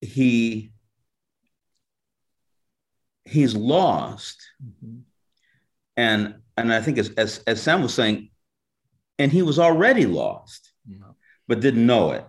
he 0.00 0.72
he's 3.24 3.56
lost, 3.56 4.40
mm-hmm. 4.64 5.00
and 5.96 6.36
and 6.56 6.72
I 6.72 6.80
think 6.80 6.98
as, 6.98 7.10
as 7.10 7.42
as 7.48 7.60
Sam 7.60 7.82
was 7.82 7.94
saying, 7.94 8.30
and 9.18 9.32
he 9.32 9.42
was 9.42 9.58
already 9.58 10.06
lost, 10.06 10.72
yeah. 10.88 10.98
but 11.48 11.58
didn't 11.58 11.86
know 11.86 12.12
it, 12.12 12.24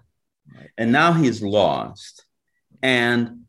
right. 0.55 0.71
and 0.79 0.91
now 0.91 1.13
he's 1.13 1.43
lost 1.43 2.25
and 2.81 3.39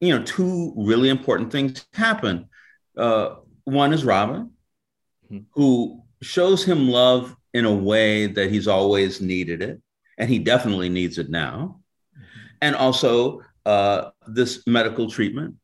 you 0.00 0.16
know, 0.16 0.24
two 0.24 0.72
really 0.76 1.10
important 1.10 1.52
things 1.52 1.84
happen. 1.92 2.48
Uh, 2.96 3.36
one 3.64 3.92
is 3.92 4.04
Robin, 4.04 4.50
mm-hmm. 5.26 5.44
who 5.52 6.02
shows 6.22 6.64
him 6.64 6.88
love 6.88 7.36
in 7.52 7.64
a 7.64 7.74
way 7.74 8.26
that 8.26 8.50
he's 8.50 8.66
always 8.66 9.20
needed 9.20 9.62
it, 9.62 9.80
and 10.18 10.30
he 10.30 10.38
definitely 10.38 10.88
needs 10.88 11.18
it 11.18 11.28
now. 11.28 11.80
And 12.62 12.74
also 12.74 13.42
uh, 13.66 14.10
this 14.26 14.66
medical 14.66 15.10
treatment 15.10 15.56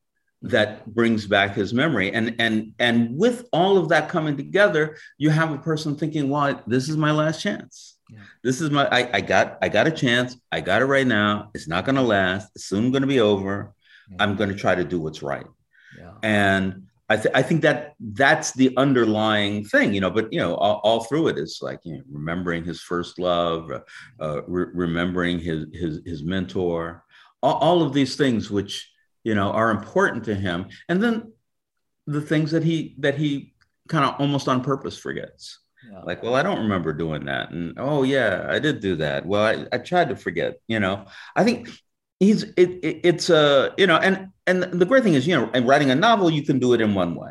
that 0.42 0.86
brings 0.86 1.26
back 1.26 1.54
his 1.54 1.72
memory. 1.72 2.12
And 2.12 2.36
and 2.38 2.72
and 2.78 3.16
with 3.16 3.48
all 3.52 3.78
of 3.78 3.88
that 3.88 4.08
coming 4.08 4.36
together, 4.36 4.96
you 5.18 5.30
have 5.30 5.52
a 5.52 5.58
person 5.58 5.96
thinking, 5.96 6.28
"Well, 6.28 6.62
this 6.66 6.88
is 6.88 6.96
my 6.96 7.10
last 7.10 7.42
chance. 7.42 7.95
Yeah. 8.08 8.20
This 8.42 8.60
is 8.60 8.70
my 8.70 8.86
I, 8.88 9.16
I 9.16 9.20
got 9.20 9.58
I 9.62 9.68
got 9.68 9.86
a 9.86 9.90
chance. 9.90 10.36
I 10.52 10.60
got 10.60 10.82
it 10.82 10.86
right 10.86 11.06
now. 11.06 11.50
It's 11.54 11.68
not 11.68 11.84
going 11.84 11.96
to 11.96 12.02
last. 12.02 12.50
It's 12.54 12.64
soon 12.64 12.92
going 12.92 13.02
to 13.02 13.08
be 13.08 13.20
over. 13.20 13.74
Yeah. 14.08 14.16
I'm 14.20 14.36
going 14.36 14.50
to 14.50 14.54
try 14.54 14.74
to 14.74 14.84
do 14.84 15.00
what's 15.00 15.22
right." 15.22 15.46
Yeah. 15.98 16.12
And 16.22 16.86
I, 17.08 17.16
th- 17.16 17.34
I 17.34 17.42
think 17.42 17.62
that 17.62 17.94
that's 18.00 18.52
the 18.52 18.76
underlying 18.76 19.64
thing, 19.64 19.94
you 19.94 20.00
know. 20.00 20.10
But 20.10 20.32
you 20.32 20.40
know, 20.40 20.56
all, 20.56 20.80
all 20.82 21.04
through 21.04 21.28
it 21.28 21.38
is 21.38 21.60
like 21.62 21.80
you 21.84 21.94
know, 21.94 22.02
remembering 22.10 22.64
his 22.64 22.80
first 22.80 23.18
love, 23.18 23.70
uh, 23.70 23.80
uh, 24.20 24.42
re- 24.46 24.72
remembering 24.74 25.38
his 25.38 25.66
his 25.72 26.00
his 26.04 26.22
mentor, 26.24 27.04
all, 27.42 27.54
all, 27.54 27.82
of 27.82 27.92
these 27.92 28.16
things 28.16 28.50
which 28.50 28.90
you 29.22 29.34
know 29.36 29.52
are 29.52 29.70
important 29.70 30.24
to 30.24 30.34
him, 30.34 30.66
and 30.88 31.00
then 31.00 31.32
the 32.08 32.20
things 32.20 32.50
that 32.50 32.64
he 32.64 32.96
that 32.98 33.16
he 33.16 33.54
kind 33.88 34.04
of 34.04 34.20
almost 34.20 34.48
on 34.48 34.64
purpose 34.64 34.98
forgets. 34.98 35.60
Yeah. 35.90 36.00
Like, 36.00 36.22
well, 36.22 36.34
I 36.34 36.42
don't 36.42 36.60
remember 36.60 36.92
doing 36.92 37.26
that, 37.26 37.50
and 37.50 37.74
oh 37.78 38.02
yeah, 38.02 38.46
I 38.48 38.58
did 38.58 38.80
do 38.80 38.96
that. 38.96 39.24
Well, 39.24 39.42
I, 39.42 39.66
I 39.72 39.78
tried 39.78 40.08
to 40.08 40.16
forget. 40.16 40.60
You 40.66 40.80
know, 40.80 41.06
I 41.34 41.44
think 41.44 41.70
he's 42.20 42.42
it, 42.42 42.70
it, 42.82 43.00
it's 43.04 43.30
a 43.30 43.36
uh, 43.70 43.74
you 43.76 43.86
know 43.86 43.96
and 43.96 44.28
and 44.46 44.62
the 44.62 44.86
great 44.86 45.02
thing 45.02 45.14
is 45.14 45.26
you 45.26 45.34
know 45.34 45.50
and 45.54 45.66
writing 45.66 45.90
a 45.90 45.94
novel 45.94 46.30
you 46.30 46.42
can 46.42 46.58
do 46.58 46.72
it 46.72 46.80
in 46.80 46.94
one 46.94 47.14
way 47.14 47.30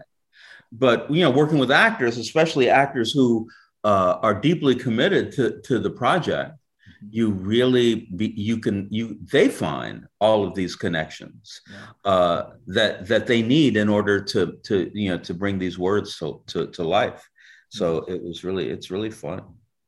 but 0.72 1.12
you 1.12 1.22
know 1.22 1.32
working 1.32 1.58
with 1.58 1.72
actors 1.72 2.18
especially 2.18 2.70
actors 2.70 3.12
who 3.12 3.48
uh, 3.84 4.18
are 4.22 4.34
deeply 4.34 4.76
committed 4.76 5.32
to 5.32 5.60
to 5.62 5.80
the 5.80 5.90
project 5.90 6.52
mm-hmm. 6.52 7.08
you 7.10 7.32
really 7.32 8.08
be, 8.16 8.34
you 8.36 8.58
can 8.58 8.88
you 8.92 9.18
they 9.32 9.48
find 9.48 10.08
all 10.20 10.46
of 10.46 10.54
these 10.54 10.76
connections 10.76 11.62
uh, 12.04 12.44
that 12.68 13.08
that 13.08 13.28
they 13.28 13.42
need 13.42 13.78
in 13.78 13.90
order 13.90 14.22
to 14.22 14.58
to 14.64 14.92
you 14.94 15.10
know 15.10 15.18
to 15.18 15.34
bring 15.34 15.58
these 15.58 15.80
words 15.80 16.18
to 16.18 16.42
to, 16.48 16.68
to 16.68 16.84
life 16.84 17.28
so 17.70 18.02
mm-hmm. 18.02 18.14
it 18.14 18.24
was 18.24 18.44
really 18.44 18.70
it's 18.70 18.92
really 18.92 19.12
fun 19.12 19.42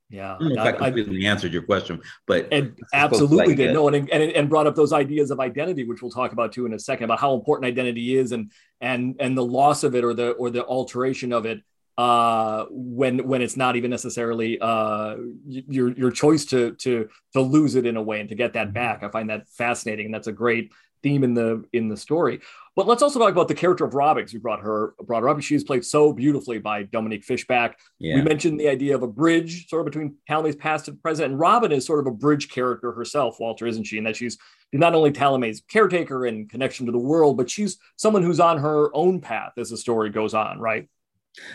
yeah, 0.10 0.38
I, 0.40 0.70
I 0.70 0.72
completely 0.72 1.28
I, 1.28 1.30
answered 1.30 1.52
your 1.52 1.64
question, 1.64 2.02
but 2.28 2.48
and 2.54 2.78
absolutely 2.94 3.56
did. 3.56 3.74
No, 3.74 3.90
and, 3.90 4.10
and 4.10 4.24
and 4.32 4.50
brought 4.50 4.66
up 4.66 4.74
those 4.74 4.94
ideas 4.94 5.32
of 5.32 5.42
identity, 5.42 5.84
which 5.84 6.02
we'll 6.02 6.12
talk 6.12 6.32
about 6.32 6.54
too 6.54 6.66
in 6.66 6.74
a 6.74 6.80
second, 6.80 7.06
about 7.06 7.20
how 7.20 7.34
important 7.34 7.68
identity 7.68 8.16
is, 8.16 8.32
and 8.32 8.52
and 8.80 9.16
and 9.20 9.38
the 9.38 9.44
loss 9.44 9.84
of 9.84 9.96
it, 9.96 10.06
or 10.06 10.14
the 10.14 10.32
or 10.32 10.50
the 10.50 10.64
alteration 10.64 11.34
of 11.34 11.46
it, 11.46 11.62
uh, 11.98 12.66
when 12.70 13.28
when 13.28 13.42
it's 13.42 13.58
not 13.58 13.76
even 13.76 13.92
necessarily 13.92 14.58
uh, 14.62 15.18
your 15.46 15.92
your 15.92 16.12
choice 16.12 16.46
to 16.46 16.72
to 16.76 17.10
to 17.34 17.42
lose 17.42 17.76
it 17.76 17.86
in 17.86 17.98
a 17.98 18.02
way 18.02 18.22
and 18.22 18.30
to 18.30 18.36
get 18.36 18.54
that 18.54 18.74
back. 18.74 19.04
I 19.04 19.10
find 19.10 19.30
that 19.30 19.50
fascinating, 19.50 20.06
and 20.06 20.16
that's 20.16 20.28
a 20.28 20.32
great 20.34 20.72
theme 21.04 21.26
in 21.26 21.34
the 21.34 21.66
in 21.74 21.90
the 21.90 21.98
story. 21.98 22.40
But 22.78 22.86
let's 22.86 23.02
also 23.02 23.18
talk 23.18 23.32
about 23.32 23.48
the 23.48 23.56
character 23.56 23.86
of 23.86 23.96
Robin, 23.96 24.22
because 24.22 24.34
we 24.34 24.40
brought 24.40 24.62
her 24.62 24.94
brought 25.04 25.24
her 25.24 25.30
up. 25.30 25.42
She 25.42 25.58
played 25.64 25.84
so 25.84 26.14
beautifully 26.14 26.60
by 26.60 26.84
Dominique 26.84 27.26
Fishback. 27.26 27.80
Yeah. 27.98 28.18
We 28.18 28.22
mentioned 28.22 28.60
the 28.60 28.70
idea 28.70 28.94
of 28.94 29.02
a 29.02 29.08
bridge, 29.08 29.68
sort 29.68 29.82
of 29.82 29.86
between 29.92 30.18
Ptolemy's 30.30 30.56
past 30.56 30.88
and 30.88 31.02
present, 31.02 31.32
and 31.32 31.40
Robin 31.40 31.72
is 31.72 31.88
sort 31.88 32.00
of 32.00 32.06
a 32.06 32.12
bridge 32.12 32.50
character 32.50 32.92
herself, 32.92 33.38
Walter, 33.40 33.66
isn't 33.66 33.86
she? 33.86 33.98
And 33.98 34.06
that 34.06 34.16
she's 34.16 34.38
not 34.72 34.94
only 34.94 35.12
Ptolemy's 35.12 35.64
caretaker 35.68 36.28
and 36.28 36.48
connection 36.48 36.86
to 36.86 36.92
the 36.92 37.00
world, 37.00 37.36
but 37.36 37.50
she's 37.50 37.80
someone 37.96 38.22
who's 38.22 38.40
on 38.40 38.60
her 38.60 38.96
own 38.96 39.22
path 39.22 39.54
as 39.58 39.72
the 39.72 39.78
story 39.78 40.12
goes 40.12 40.36
on, 40.36 40.60
right? 40.60 40.88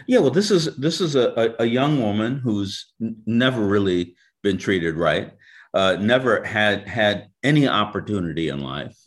Yeah, 0.08 0.18
well, 0.18 0.30
this 0.30 0.50
is 0.50 0.74
this 0.76 1.00
is 1.00 1.14
a, 1.14 1.54
a 1.60 1.66
young 1.66 2.02
woman 2.02 2.40
who's 2.40 2.92
n- 3.00 3.16
never 3.26 3.64
really 3.64 4.16
been 4.42 4.58
treated 4.58 4.96
right, 4.96 5.32
uh, 5.72 5.98
never 6.00 6.42
had 6.42 6.88
had 6.88 7.28
any 7.44 7.68
opportunity 7.68 8.48
in 8.48 8.58
life, 8.58 8.98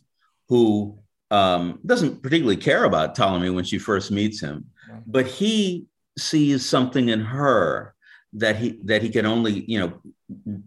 who 0.48 1.00
um, 1.32 1.80
doesn't 1.86 2.22
particularly 2.22 2.58
care 2.58 2.84
about 2.84 3.16
Ptolemy 3.16 3.50
when 3.50 3.64
she 3.64 3.78
first 3.78 4.12
meets 4.12 4.40
him, 4.40 4.66
but 5.08 5.26
he 5.26 5.88
sees 6.18 6.66
something 6.66 7.10
in 7.10 7.22
her 7.22 7.94
that 8.34 8.56
he 8.58 8.80
that 8.84 9.02
he 9.02 9.10
can 9.10 9.26
only 9.26 9.66
you 9.68 9.80
know 9.80 10.62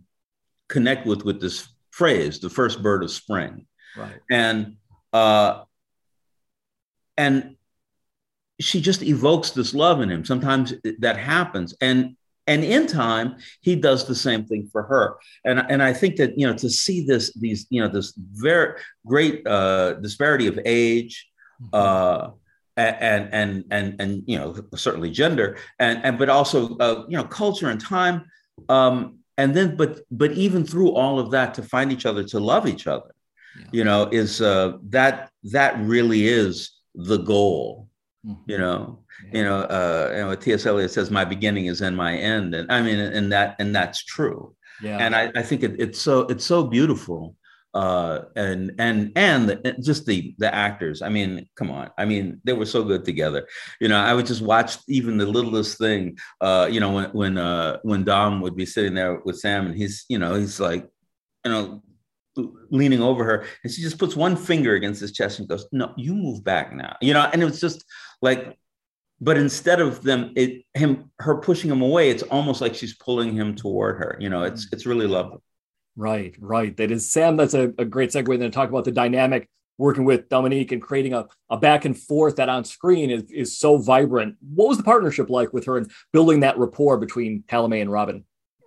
connect 0.69 1.07
with 1.07 1.25
with 1.25 1.41
this 1.41 1.69
phrase, 1.91 2.39
the 2.39 2.51
first 2.51 2.83
bird 2.83 3.03
of 3.03 3.11
spring, 3.11 3.67
right? 3.97 4.21
And 4.31 4.77
uh, 5.13 5.63
and 7.17 7.57
she 8.61 8.81
just 8.81 9.03
evokes 9.03 9.51
this 9.51 9.75
love 9.75 10.01
in 10.01 10.11
him. 10.11 10.25
Sometimes 10.25 10.75
that 10.99 11.17
happens, 11.17 11.75
and 11.81 12.17
and 12.49 12.65
in 12.65 12.87
time 12.87 13.37
he 13.61 13.77
does 13.77 14.07
the 14.07 14.15
same 14.15 14.45
thing 14.45 14.69
for 14.73 14.83
her 14.83 15.17
and 15.45 15.65
and 15.69 15.83
i 15.83 15.93
think 15.93 16.17
that 16.17 16.37
you 16.37 16.47
know 16.47 16.55
to 16.55 16.69
see 16.69 17.07
this 17.07 17.33
these 17.35 17.67
you 17.71 17.81
know 17.81 17.89
this 17.89 18.15
very 18.17 18.81
great 19.07 19.47
uh, 19.47 19.95
disparity 19.95 20.47
of 20.49 20.59
age 20.65 21.29
mm-hmm. 21.63 21.71
uh, 21.73 22.31
and 22.77 23.29
and 23.33 23.65
and 23.71 24.01
and 24.01 24.23
you 24.27 24.39
know 24.39 24.55
certainly 24.75 25.11
gender 25.11 25.57
and 25.79 26.01
and 26.05 26.19
but 26.19 26.29
also 26.29 26.77
uh, 26.79 27.05
you 27.09 27.17
know 27.17 27.25
culture 27.25 27.69
and 27.69 27.81
time 27.81 28.25
um, 28.69 29.19
and 29.37 29.55
then 29.55 29.77
but 29.77 30.01
but 30.11 30.33
even 30.33 30.65
through 30.65 30.93
all 30.93 31.19
of 31.19 31.31
that 31.31 31.55
to 31.55 31.63
find 31.63 31.93
each 31.93 32.07
other 32.07 32.25
to 32.25 32.41
love 32.41 32.67
each 32.67 32.87
other 32.87 33.15
yeah. 33.59 33.67
you 33.73 33.85
know 33.85 34.09
is 34.11 34.41
uh, 34.41 34.73
that 34.83 35.31
that 35.43 35.79
really 35.81 36.27
is 36.27 36.73
the 36.95 37.19
goal 37.19 37.89
mm-hmm. 38.27 38.51
you 38.51 38.59
know 38.59 39.01
you 39.33 39.45
know, 39.45 39.61
uh, 39.63 40.13
you 40.15 40.23
know, 40.23 40.35
T.S. 40.35 40.67
Eliot 40.67 40.91
says, 40.91 41.11
"My 41.11 41.25
beginning 41.25 41.67
is 41.67 41.83
in 41.83 41.95
my 41.95 42.17
end," 42.17 42.55
and 42.55 42.71
I 42.71 42.83
mean, 42.83 42.99
and 42.99 43.33
that 43.33 43.57
and 43.59 43.75
that's 43.75 44.05
true. 44.05 44.55
Yeah. 44.81 44.99
And 44.99 45.15
I, 45.15 45.33
I 45.35 45.43
think 45.43 45.63
it, 45.65 45.75
it's 45.79 46.01
so 46.01 46.21
it's 46.21 46.45
so 46.45 46.65
beautiful, 46.65 47.35
uh, 47.75 48.21
and 48.37 48.73
and 48.79 49.13
and 49.17 49.49
the, 49.49 49.77
just 49.83 50.07
the 50.07 50.35
the 50.39 50.55
actors. 50.55 51.03
I 51.03 51.09
mean, 51.09 51.49
come 51.57 51.71
on. 51.71 51.91
I 51.99 52.05
mean, 52.05 52.41
they 52.45 52.53
were 52.53 52.67
so 52.67 52.85
good 52.85 53.05
together. 53.05 53.49
You 53.81 53.89
know, 53.89 53.99
I 53.99 54.15
would 54.15 54.27
just 54.27 54.43
watch 54.43 54.77
even 54.87 55.19
the 55.19 55.27
littlest 55.27 55.79
thing. 55.79 56.19
Uh, 56.41 56.69
you 56.71 56.79
know, 56.81 56.93
when 56.93 57.11
when 57.11 57.39
uh, 57.39 57.79
when 57.83 58.05
Dom 58.05 58.41
would 58.41 58.57
be 58.57 58.67
sitting 58.67 58.95
there 58.95 59.21
with 59.25 59.39
Sam, 59.39 59.67
and 59.67 59.75
he's 59.75 60.05
you 60.09 60.19
know 60.19 60.35
he's 60.35 60.61
like, 60.61 60.89
you 61.45 61.51
know, 61.51 61.83
leaning 62.71 63.03
over 63.03 63.25
her 63.25 63.45
and 63.63 63.73
she 63.73 63.83
just 63.83 63.99
puts 63.99 64.17
one 64.17 64.37
finger 64.37 64.75
against 64.75 65.01
his 65.01 65.13
chest 65.13 65.39
and 65.39 65.49
goes 65.49 65.67
no 65.73 65.93
you 65.97 66.15
move 66.15 66.43
back 66.45 66.73
now 66.73 66.97
you 67.01 67.13
know? 67.13 67.29
And 67.33 67.43
it 67.43 67.45
was 67.45 67.61
just 67.61 67.85
like 68.23 68.57
but 69.21 69.37
instead 69.37 69.81
of 69.81 70.03
them 70.03 70.33
it 70.37 70.65
him 70.75 71.11
her 71.19 71.37
pushing 71.41 71.71
him 71.71 71.83
away 71.83 72.11
it's 72.11 72.23
almost 72.25 72.61
like 72.61 72.75
she's 72.75 72.97
pulling 72.97 73.35
him 73.35 73.55
toward 73.55 73.97
her 73.97 74.17
you 74.21 74.29
know? 74.29 74.43
It's 74.45 74.67
mm. 74.67 74.73
it's 74.73 74.87
really 74.87 75.07
lovely. 75.07 75.39
Right 75.97 76.35
right. 76.39 76.77
That 76.77 76.91
is 76.91 77.11
sam 77.11 77.37
that's 77.37 77.55
a, 77.55 77.73
a 77.79 77.85
great 77.85 78.11
segue 78.11 78.27
then 78.27 78.39
to 78.39 78.51
talk 78.51 78.69
about 78.69 78.85
the 78.85 78.93
dynamic 78.93 79.49
working 79.79 80.05
with 80.05 80.29
dominique 80.29 80.73
and 80.73 80.83
creating 80.83 81.15
a, 81.15 81.27
a 81.51 81.57
back 81.57 81.85
and 81.85 81.97
forth 81.97 82.37
that 82.37 82.49
on 82.49 82.65
screen 82.65 83.11
is, 83.11 83.23
is 83.31 83.57
so 83.57 83.79
vibrant. 83.79 84.37
What 84.55 84.69
was 84.69 84.77
the 84.77 84.83
partnership 84.83 85.31
like 85.31 85.53
with 85.53 85.65
her 85.67 85.79
and 85.79 85.91
building 86.13 86.41
that 86.41 86.59
rapport 86.59 86.99
between 86.99 87.45
Ptolemy 87.49 87.81
and 87.81 87.91
robin? 87.91 88.25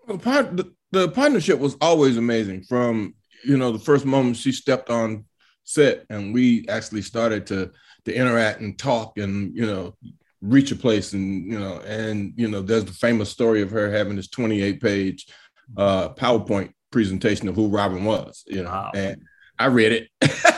Well, 0.07 0.17
part, 0.17 0.55
the, 0.57 0.73
the 0.91 1.09
partnership 1.09 1.59
was 1.59 1.75
always 1.81 2.17
amazing 2.17 2.63
from 2.63 3.13
you 3.43 3.57
know 3.57 3.71
the 3.71 3.79
first 3.79 4.05
moment 4.05 4.37
she 4.37 4.51
stepped 4.51 4.89
on 4.89 5.25
set 5.63 6.05
and 6.09 6.33
we 6.33 6.67
actually 6.67 7.01
started 7.01 7.45
to 7.47 7.71
to 8.05 8.13
interact 8.13 8.61
and 8.61 8.77
talk 8.77 9.17
and 9.17 9.55
you 9.55 9.65
know 9.65 9.95
reach 10.41 10.71
a 10.71 10.75
place 10.75 11.13
and 11.13 11.45
you 11.51 11.59
know 11.59 11.79
and 11.81 12.33
you 12.35 12.47
know 12.47 12.61
there's 12.61 12.85
the 12.85 12.93
famous 12.93 13.29
story 13.29 13.61
of 13.61 13.69
her 13.69 13.91
having 13.91 14.15
this 14.15 14.29
28 14.29 14.81
page 14.81 15.27
uh 15.77 16.09
powerpoint 16.09 16.71
presentation 16.91 17.47
of 17.47 17.55
who 17.55 17.67
robin 17.67 18.03
was 18.03 18.43
you 18.47 18.63
know 18.63 18.69
wow. 18.69 18.91
and 18.93 19.21
i 19.59 19.65
read 19.67 19.91
it. 19.91 20.09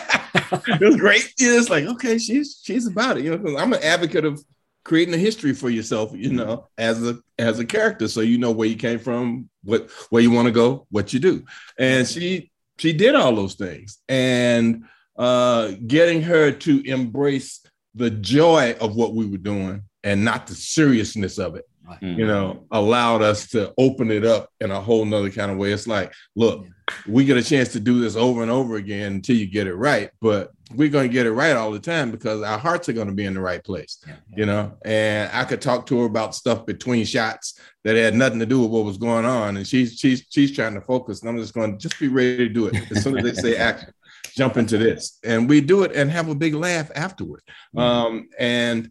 It 0.68 0.82
was 0.82 0.98
great. 0.98 1.32
It's 1.38 1.70
like 1.70 1.86
okay 1.86 2.18
she's 2.18 2.60
she's 2.64 2.88
about 2.88 3.18
it 3.18 3.24
you 3.24 3.38
know 3.38 3.58
i'm 3.58 3.74
an 3.74 3.84
advocate 3.84 4.26
of 4.26 4.44
creating 4.84 5.14
a 5.14 5.18
history 5.18 5.54
for 5.54 5.70
yourself 5.70 6.12
you 6.14 6.32
know 6.32 6.68
as 6.78 7.06
a 7.06 7.18
as 7.40 7.60
a 7.60 7.66
character. 7.66 8.08
So 8.08 8.22
you 8.22 8.38
know 8.38 8.52
where 8.52 8.68
you 8.68 8.76
came 8.76 9.00
from 9.00 9.50
what 9.64 9.90
where 10.10 10.22
you 10.22 10.32
want 10.32 10.48
to 10.48 10.52
go 10.52 10.88
what 10.90 11.14
you 11.14 11.20
do. 11.20 11.44
And 11.78 12.08
she 12.08 12.52
she 12.84 12.92
did 12.92 13.16
all 13.16 13.34
those 13.34 13.56
things. 13.56 14.00
And 14.10 14.84
uh 15.16 15.74
getting 15.88 16.22
her 16.24 16.52
to 16.52 16.82
embrace 16.86 17.62
the 17.96 18.10
joy 18.10 18.76
of 18.82 18.96
what 18.96 19.14
we 19.14 19.26
were 19.26 19.38
doing 19.38 19.84
and 20.04 20.26
not 20.26 20.48
the 20.48 20.56
seriousness 20.56 21.38
of 21.38 21.56
it 21.56 21.66
mm-hmm. 21.90 22.20
you 22.20 22.26
know 22.26 22.66
allowed 22.72 23.22
us 23.22 23.48
to 23.48 23.74
open 23.78 24.12
it 24.12 24.26
up 24.26 24.50
in 24.60 24.72
a 24.72 24.80
whole 24.80 25.06
nother 25.06 25.30
kind 25.30 25.52
of 25.52 25.58
way 25.58 25.72
it's 25.72 25.88
like 25.88 26.14
look 26.36 26.66
we 27.08 27.26
get 27.26 27.38
a 27.38 27.44
chance 27.44 27.70
to 27.70 27.80
do 27.80 28.00
this 28.00 28.16
over 28.16 28.42
and 28.42 28.52
over 28.52 28.76
again 28.76 29.14
until 29.14 29.36
you 29.36 29.46
get 29.46 29.68
it 29.68 29.76
right 29.76 30.10
but 30.22 30.52
we're 30.76 30.90
going 30.90 31.08
to 31.08 31.14
get 31.14 31.26
it 31.26 31.32
right 31.32 31.56
all 31.56 31.72
the 31.72 31.80
time 31.80 32.12
because 32.12 32.42
our 32.42 32.58
hearts 32.58 32.90
are 32.90 32.94
going 32.94 33.08
to 33.08 33.14
be 33.14 33.26
in 33.26 33.34
the 33.34 33.40
right 33.40 33.64
place 33.64 34.04
yeah. 34.08 34.16
you 34.36 34.46
know 34.46 34.74
and 34.84 35.30
i 35.34 35.44
could 35.44 35.62
talk 35.62 35.86
to 35.86 36.00
her 36.00 36.06
about 36.06 36.36
stuff 36.36 36.66
between 36.66 37.06
shots 37.06 37.60
that 37.84 37.96
had 37.96 38.16
nothing 38.16 38.40
to 38.40 38.46
do 38.46 38.62
with 38.62 38.72
what 38.72 38.86
was 38.86 38.98
going 38.98 39.26
on 39.26 39.58
and 39.58 39.68
she's 39.68 39.98
she's 39.98 40.26
she's 40.30 40.54
trying 40.54 40.74
to 40.74 40.82
focus 40.82 41.22
and 41.22 41.30
i'm 41.30 41.38
just 41.38 41.54
going 41.54 41.72
to 41.72 41.78
just 41.78 42.00
be 42.00 42.08
ready 42.08 42.38
to 42.38 42.50
do 42.50 42.68
it 42.68 42.92
as 42.92 43.04
soon 43.04 43.18
as 43.18 43.24
they 43.24 43.34
say 43.34 43.58
action 43.58 43.94
jump 44.36 44.58
into 44.58 44.78
this 44.78 45.20
and 45.24 45.48
we 45.48 45.62
do 45.62 45.84
it 45.84 45.92
and 45.96 46.10
have 46.10 46.30
a 46.30 46.36
big 46.36 46.56
laugh 46.56 46.90
afterward 46.96 47.42
mm-hmm. 47.76 47.80
um, 47.80 48.30
and 48.40 48.90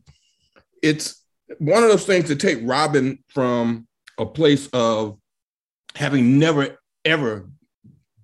it's 0.82 1.21
one 1.58 1.82
of 1.82 1.90
those 1.90 2.06
things 2.06 2.28
to 2.28 2.36
take 2.36 2.58
Robin 2.62 3.18
from 3.28 3.86
a 4.18 4.26
place 4.26 4.68
of 4.72 5.18
having 5.94 6.38
never 6.38 6.78
ever 7.04 7.48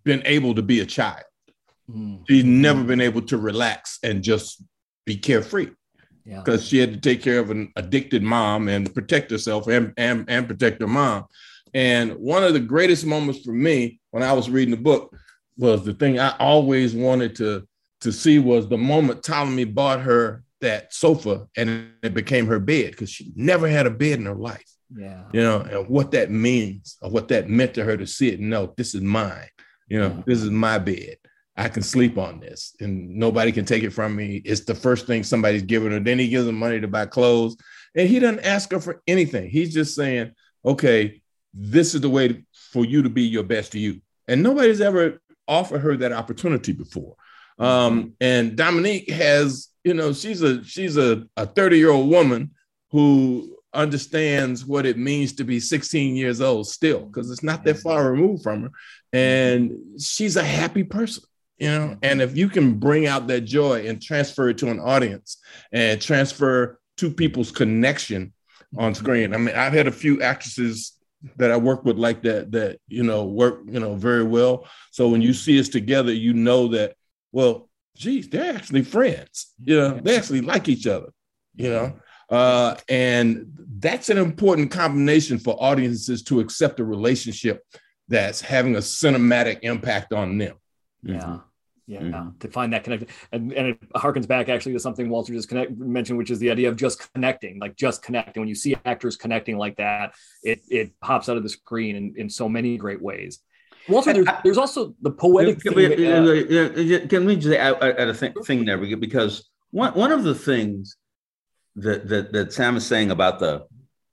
been 0.05 0.23
able 0.25 0.55
to 0.55 0.63
be 0.63 0.81
a 0.81 0.87
child. 0.87 1.25
Mm. 1.91 2.25
She's 2.29 2.45
never 2.45 2.85
been 2.85 3.01
able 3.01 3.23
to 3.23 3.39
relax 3.39 3.99
and 4.03 4.23
just 4.23 4.63
be 5.05 5.17
carefree. 5.17 5.71
Because 6.25 6.65
yeah. 6.65 6.69
she 6.69 6.79
had 6.79 6.93
to 6.93 7.01
take 7.01 7.23
care 7.23 7.39
of 7.39 7.51
an 7.51 7.73
addicted 7.77 8.23
mom 8.23 8.69
and 8.69 8.95
protect 8.95 9.31
herself 9.31 9.67
and, 9.67 9.95
and, 9.97 10.27
and 10.29 10.47
protect 10.47 10.81
her 10.83 10.87
mom. 10.87 11.25
And 11.73 12.17
one 12.17 12.45
of 12.45 12.53
the 12.53 12.61
greatest 12.61 13.07
moments 13.07 13.43
for 13.43 13.53
me 13.53 14.01
when 14.11 14.23
I 14.23 14.33
was 14.35 14.51
reading 14.51 14.71
the 14.71 14.81
book 14.81 15.15
was 15.57 15.85
the 15.85 15.95
thing 15.95 16.19
I 16.19 16.37
always 16.39 16.95
wanted 16.95 17.35
to, 17.37 17.67
to 18.03 18.13
see 18.13 18.39
was 18.39 18.69
the 18.69 18.77
moment 18.79 19.23
Ptolemy 19.23 19.65
bought 19.65 20.01
her 20.01 20.45
that 20.61 20.93
sofa 20.93 21.47
and 21.57 21.93
it 22.03 22.15
became 22.15 22.47
her 22.47 22.59
bed 22.59 22.93
because 22.93 23.11
she 23.11 23.33
never 23.37 23.69
had 23.69 23.87
a 23.87 23.91
bed 23.91 24.19
in 24.19 24.27
her 24.27 24.35
life. 24.35 24.69
Yeah. 24.95 25.25
You 25.33 25.43
know, 25.43 25.61
and 25.61 25.89
what 25.89 26.13
that 26.13 26.31
means 26.31 26.97
or 27.03 27.11
what 27.11 27.29
that 27.29 27.49
meant 27.49 27.75
to 27.75 27.85
her 27.85 27.97
to 27.97 28.07
see 28.07 28.29
it 28.29 28.41
and 28.41 28.51
know 28.51 28.73
this 28.77 28.95
is 28.95 29.03
mine. 29.03 29.49
You 29.89 30.01
know, 30.01 30.09
yeah. 30.09 30.23
this 30.27 30.43
is 30.43 30.51
my 30.51 30.79
bed. 30.79 31.17
I 31.57 31.69
can 31.69 31.83
sleep 31.83 32.19
on 32.19 32.41
this 32.41 32.75
and 32.81 33.17
nobody 33.17 33.51
can 33.51 33.65
take 33.65 33.83
it 33.83 33.91
from 33.91 34.15
me. 34.15 34.37
It's 34.45 34.65
the 34.65 34.75
first 34.75 35.07
thing 35.07 35.25
somebody's 35.25 35.63
giving 35.63 35.91
her. 35.91 36.01
Then 36.01 36.19
he 36.19 36.29
gives 36.29 36.47
her 36.47 36.53
money 36.53 36.81
to 36.81 36.89
buy 36.89 37.07
clothes 37.07 37.57
and 37.95 38.09
he 38.09 38.21
doesn't 38.21 38.45
ask 38.45 38.71
her 38.71 38.81
for 38.81 39.03
anything. 39.07 39.51
He's 39.51 39.75
just 39.75 39.95
saying, 39.95 40.33
okay, 40.65 41.21
this 41.53 41.95
is 41.95 42.01
the 42.01 42.11
way 42.11 42.45
for 42.53 42.85
you 42.85 43.03
to 43.03 43.09
be 43.09 43.23
your 43.23 43.43
best 43.43 43.75
you. 43.75 44.01
And 44.29 44.43
nobody's 44.43 44.81
ever 44.81 45.21
offered 45.49 45.81
her 45.81 45.97
that 45.97 46.13
opportunity 46.13 46.73
before. 46.73 47.17
Um, 47.59 48.13
and 48.21 48.57
Dominique 48.57 49.11
has, 49.11 49.69
you 49.89 49.95
know, 49.95 50.13
she's 50.13 50.43
a 50.43 50.63
she's 50.65 50.99
a, 50.99 51.25
a 51.39 51.47
30 51.47 51.79
year 51.79 51.91
old 51.91 52.11
woman 52.11 52.51
who 52.91 53.57
understands 53.73 54.67
what 54.67 54.85
it 54.85 54.99
means 54.99 55.33
to 55.33 55.45
be 55.45 55.59
16 55.59 56.15
years 56.15 56.43
old 56.43 56.69
still, 56.69 57.07
because 57.07 57.31
it's 57.31 57.43
not 57.43 57.65
that 57.65 57.77
mm-hmm. 57.77 57.89
far 57.89 58.13
removed 58.13 58.43
from 58.43 58.65
her. 58.65 58.71
And 59.15 59.71
mm-hmm. 59.71 59.99
she's 59.99 60.37
a 60.37 60.45
happy 60.45 60.85
person, 60.85 61.25
you 61.57 61.69
know. 61.69 61.97
And 62.03 62.21
if 62.21 62.37
you 62.37 62.51
can 62.51 62.75
bring 62.75 63.07
out 63.07 63.29
that 63.29 63.43
joy 63.43 63.87
and 63.87 64.03
transfer 64.03 64.51
it 64.51 64.59
to 64.59 64.69
an 64.69 64.79
audience 64.79 65.39
and 65.73 66.03
transfer 66.03 66.79
two 66.99 67.11
people's 67.11 67.51
connection 67.51 68.35
on 68.77 68.93
mm-hmm. 68.93 69.03
screen. 69.03 69.35
I 69.35 69.39
mean, 69.39 69.55
I've 69.55 69.73
had 69.73 69.87
a 69.87 69.93
few 69.93 70.21
actresses 70.21 70.99
that 71.37 71.51
I 71.51 71.57
work 71.57 71.83
with 71.87 71.97
like 71.97 72.23
that, 72.25 72.53
that, 72.53 72.79
you 72.89 73.05
know, 73.05 73.25
work, 73.25 73.61
you 73.65 73.81
know, 73.81 73.95
very 73.95 74.23
well. 74.23 74.69
So 74.91 75.09
when 75.09 75.23
you 75.23 75.33
see 75.33 75.59
us 75.59 75.71
together, 75.71 76.13
you 76.13 76.35
know 76.35 76.69
that 76.69 76.95
well, 77.33 77.68
geez, 77.99 78.29
they're 78.29 78.55
actually 78.55 78.83
friends. 78.83 79.55
You 79.65 79.77
know, 79.77 80.01
they 80.01 80.17
actually 80.17 80.41
like 80.41 80.69
each 80.69 80.87
other. 80.87 81.13
You 81.55 81.71
know, 81.71 81.99
uh, 82.31 82.77
and 82.89 83.47
that's 83.79 84.09
an 84.11 84.19
important 84.19 84.71
combination 84.71 85.39
for 85.39 85.57
audiences 85.63 86.23
to 86.25 86.41
accept 86.41 86.79
a 86.79 86.85
relationship 86.85 87.63
that's 88.07 88.41
having 88.41 88.77
a 88.77 88.79
cinematic 88.79 89.59
impact 89.63 90.13
on 90.13 90.39
them. 90.39 90.57
Yeah. 91.03 91.19
Mm-hmm. 91.19 91.37
Yeah, 91.89 92.01
mm-hmm. 92.01 92.39
to 92.41 92.49
find 92.49 92.75
that 92.75 92.85
connection, 92.85 93.09
and, 93.33 93.51
and 93.55 93.69
it 93.69 93.93
harkens 93.95 94.29
back 94.29 94.51
actually 94.51 94.75
to 94.75 94.79
something 94.79 95.09
Walter 95.09 95.33
just 95.33 95.49
connect, 95.49 95.75
mentioned, 95.75 96.19
which 96.19 96.31
is 96.31 96.39
the 96.39 96.51
idea 96.51 96.69
of 96.69 96.77
just 96.77 97.11
connecting, 97.15 97.59
like 97.59 97.77
just 97.77 98.03
connecting. 98.03 98.43
When 98.43 98.49
you 98.49 98.55
see 98.55 98.77
actors 98.85 99.17
connecting 99.17 99.57
like 99.57 99.79
that, 99.79 100.15
it 100.43 100.61
it 100.69 100.93
pops 101.01 101.31
out 101.31 101.39
of 101.39 101.45
the 101.45 101.49
screen 101.49 101.97
in, 101.97 102.15
in 102.19 102.29
so 102.29 102.47
many 102.47 102.77
great 102.77 103.01
ways. 103.01 103.39
Walter, 103.89 104.13
there's, 104.13 104.27
there's 104.45 104.59
also 104.59 104.95
the 105.01 105.11
poetic. 105.11 105.61
Can, 105.61 105.75
thing, 105.75 105.99
we, 105.99 106.59
uh, 106.59 107.07
can 107.07 107.25
we 107.25 107.37
just 107.37 107.57
add, 107.57 107.83
a 107.83 108.15
thing, 108.15 108.35
thing 108.45 108.65
there? 108.65 108.79
Because 108.97 109.49
one 109.71 109.93
one 109.95 110.13
of 110.13 110.25
the 110.25 110.35
things 110.35 110.97
that, 111.77 112.09
that 112.09 112.33
that 112.33 112.53
Sam 112.53 112.77
is 112.77 112.87
saying 112.87 113.11
about 113.11 113.39
the 113.39 113.67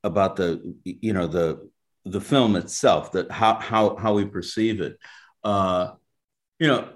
about 0.04 0.36
the 0.36 0.76
you 0.84 1.14
know 1.14 1.28
the 1.28 1.70
the 2.06 2.22
film 2.22 2.56
itself, 2.56 3.12
that 3.14 3.32
how 3.32 3.56
how 3.56 3.96
how 3.96 4.14
we 4.14 4.26
perceive 4.26 4.82
it, 4.82 4.98
uh, 5.44 5.92
you 6.60 6.68
know, 6.68 6.88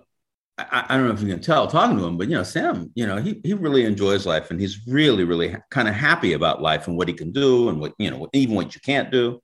I, 0.57 0.85
I, 0.89 0.97
don't 0.97 1.07
know 1.07 1.13
if 1.13 1.21
you 1.21 1.27
can 1.27 1.41
tell 1.41 1.67
talking 1.67 1.97
to 1.97 2.05
him, 2.05 2.17
but 2.17 2.29
you 2.29 2.35
know, 2.35 2.43
Sam, 2.43 2.91
you 2.95 3.07
know, 3.07 3.17
he 3.17 3.41
he 3.43 3.53
really 3.53 3.85
enjoys 3.85 4.25
life 4.25 4.51
and 4.51 4.59
he's 4.59 4.87
really 4.87 5.23
really 5.23 5.55
kind 5.69 5.87
of 5.87 5.95
happy 5.95 6.33
about 6.33 6.61
life 6.61 6.87
and 6.87 6.97
what 6.97 7.07
he 7.07 7.13
can 7.13 7.31
do 7.31 7.69
and 7.69 7.79
what 7.79 7.93
you 7.97 8.11
know 8.11 8.27
even 8.33 8.55
what 8.55 8.75
you 8.75 8.81
can't 8.81 9.11
do, 9.11 9.41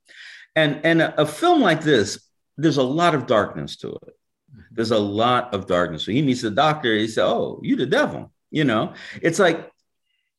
and 0.56 0.80
and 0.84 1.02
a, 1.02 1.22
a 1.22 1.26
film 1.26 1.62
like 1.62 1.82
this 1.82 2.25
there's 2.58 2.78
a 2.78 2.84
lot 2.84 3.16
of 3.16 3.28
darkness 3.28 3.76
to 3.78 3.90
it. 3.90 4.18
Mm-hmm. 4.52 4.62
There's 4.72 4.92
a 4.92 5.00
lot 5.00 5.54
of 5.54 5.68
darkness. 5.68 6.06
So 6.06 6.12
he 6.12 6.22
meets 6.22 6.42
the 6.42 6.52
doctor. 6.52 6.96
He 6.96 7.08
said, 7.08 7.26
"Oh, 7.26 7.60
you 7.64 7.76
the 7.76 7.86
devil." 7.86 8.32
You 8.52 8.64
know, 8.64 8.94
it's 9.22 9.40
like, 9.40 9.70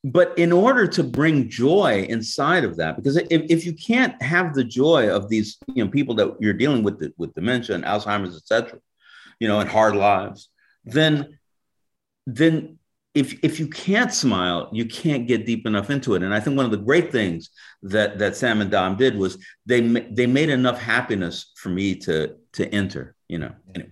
but 0.03 0.37
in 0.37 0.51
order 0.51 0.87
to 0.87 1.03
bring 1.03 1.49
joy 1.49 2.05
inside 2.09 2.63
of 2.63 2.77
that, 2.77 2.95
because 2.95 3.17
if, 3.17 3.27
if 3.29 3.65
you 3.65 3.73
can't 3.73 4.19
have 4.21 4.53
the 4.53 4.63
joy 4.63 5.09
of 5.09 5.29
these, 5.29 5.57
you 5.73 5.83
know, 5.83 5.91
people 5.91 6.15
that 6.15 6.35
you're 6.39 6.53
dealing 6.53 6.83
with 6.83 6.99
the, 6.99 7.13
with 7.17 7.35
dementia 7.35 7.75
and 7.75 7.83
Alzheimer's, 7.83 8.35
etc., 8.35 8.79
you 9.39 9.47
know, 9.47 9.59
and 9.59 9.69
hard 9.69 9.95
lives, 9.95 10.49
then 10.83 11.37
then 12.25 12.79
if 13.17 13.39
if 13.43 13.59
you 13.59 13.67
can't 13.67 14.13
smile, 14.13 14.69
you 14.71 14.85
can't 14.85 15.27
get 15.27 15.45
deep 15.45 15.65
enough 15.65 15.89
into 15.89 16.13
it. 16.13 16.21
And 16.21 16.33
I 16.33 16.39
think 16.39 16.55
one 16.55 16.65
of 16.65 16.71
the 16.71 16.77
great 16.77 17.11
things 17.11 17.49
that 17.81 18.19
that 18.19 18.35
Sam 18.35 18.61
and 18.61 18.69
Dom 18.69 18.95
did 18.95 19.17
was 19.17 19.37
they 19.65 19.81
they 19.81 20.27
made 20.27 20.49
enough 20.49 20.79
happiness 20.79 21.51
for 21.55 21.69
me 21.69 21.95
to 21.95 22.35
to 22.53 22.67
enter. 22.73 23.15
You 23.27 23.39
know. 23.39 23.53
Anyway. 23.73 23.91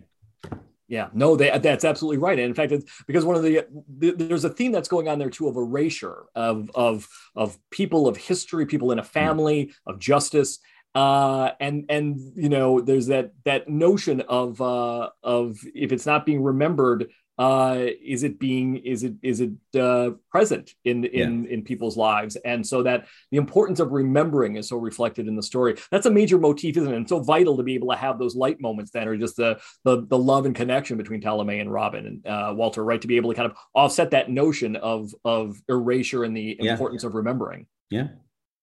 Yeah, 0.87 1.07
no, 1.13 1.35
they, 1.35 1.49
that's 1.57 1.83
absolutely 1.83 2.19
right. 2.19 2.37
And 2.37 2.45
in 2.45 2.53
fact, 2.53 2.71
it's 2.71 2.85
because 3.07 3.25
one 3.25 3.35
of 3.35 3.41
the, 3.41 3.65
the, 3.97 4.11
there's 4.11 4.45
a 4.45 4.51
theme 4.51 4.71
that's 4.71 4.87
going 4.87 5.07
on 5.07 5.17
there 5.17 5.31
too 5.31 5.47
of 5.47 5.55
erasure 5.55 6.25
of 6.35 6.69
of 6.75 7.07
of 7.35 7.57
people 7.71 8.07
of 8.07 8.17
history, 8.17 8.67
people 8.67 8.91
in 8.91 8.99
a 8.99 9.03
family, 9.03 9.65
mm. 9.65 9.73
of 9.87 9.97
justice, 9.97 10.59
uh, 10.93 11.51
and 11.59 11.85
and 11.89 12.19
you 12.35 12.49
know, 12.49 12.79
there's 12.79 13.07
that 13.07 13.31
that 13.45 13.67
notion 13.67 14.21
of 14.21 14.61
uh, 14.61 15.09
of 15.23 15.57
if 15.73 15.91
it's 15.91 16.05
not 16.05 16.23
being 16.25 16.43
remembered, 16.43 17.09
uh, 17.37 17.77
is 18.01 18.23
it 18.23 18.39
being 18.39 18.77
is 18.77 19.03
it 19.03 19.13
is 19.21 19.41
it 19.41 19.51
uh, 19.77 20.11
present 20.31 20.73
in 20.83 21.03
in 21.05 21.43
yeah. 21.43 21.49
in 21.51 21.63
people's 21.63 21.97
lives? 21.97 22.37
And 22.37 22.65
so 22.65 22.83
that 22.83 23.07
the 23.31 23.37
importance 23.37 23.79
of 23.79 23.91
remembering 23.91 24.55
is 24.55 24.69
so 24.69 24.77
reflected 24.77 25.27
in 25.27 25.35
the 25.35 25.43
story. 25.43 25.75
That's 25.91 26.05
a 26.05 26.11
major 26.11 26.37
motif 26.37 26.77
isn't 26.77 26.91
it? 26.91 26.95
And 26.95 27.09
so 27.09 27.19
vital 27.19 27.57
to 27.57 27.63
be 27.63 27.75
able 27.75 27.89
to 27.89 27.97
have 27.97 28.19
those 28.19 28.35
light 28.35 28.61
moments 28.61 28.91
that 28.91 29.07
are 29.07 29.17
just 29.17 29.35
the 29.35 29.59
the, 29.83 30.05
the 30.05 30.17
love 30.17 30.45
and 30.45 30.55
connection 30.55 30.97
between 30.97 31.21
Ptolemy 31.21 31.59
and 31.59 31.71
Robin 31.71 32.05
and 32.05 32.27
uh, 32.27 32.53
Walter 32.55 32.83
right 32.83 33.01
to 33.01 33.07
be 33.07 33.17
able 33.17 33.31
to 33.31 33.35
kind 33.35 33.51
of 33.51 33.57
offset 33.73 34.11
that 34.11 34.29
notion 34.29 34.75
of 34.77 35.13
of 35.25 35.61
erasure 35.67 36.23
and 36.23 36.35
the 36.35 36.57
yeah. 36.59 36.71
importance 36.71 37.03
of 37.03 37.15
remembering. 37.15 37.67
Yeah. 37.89 38.07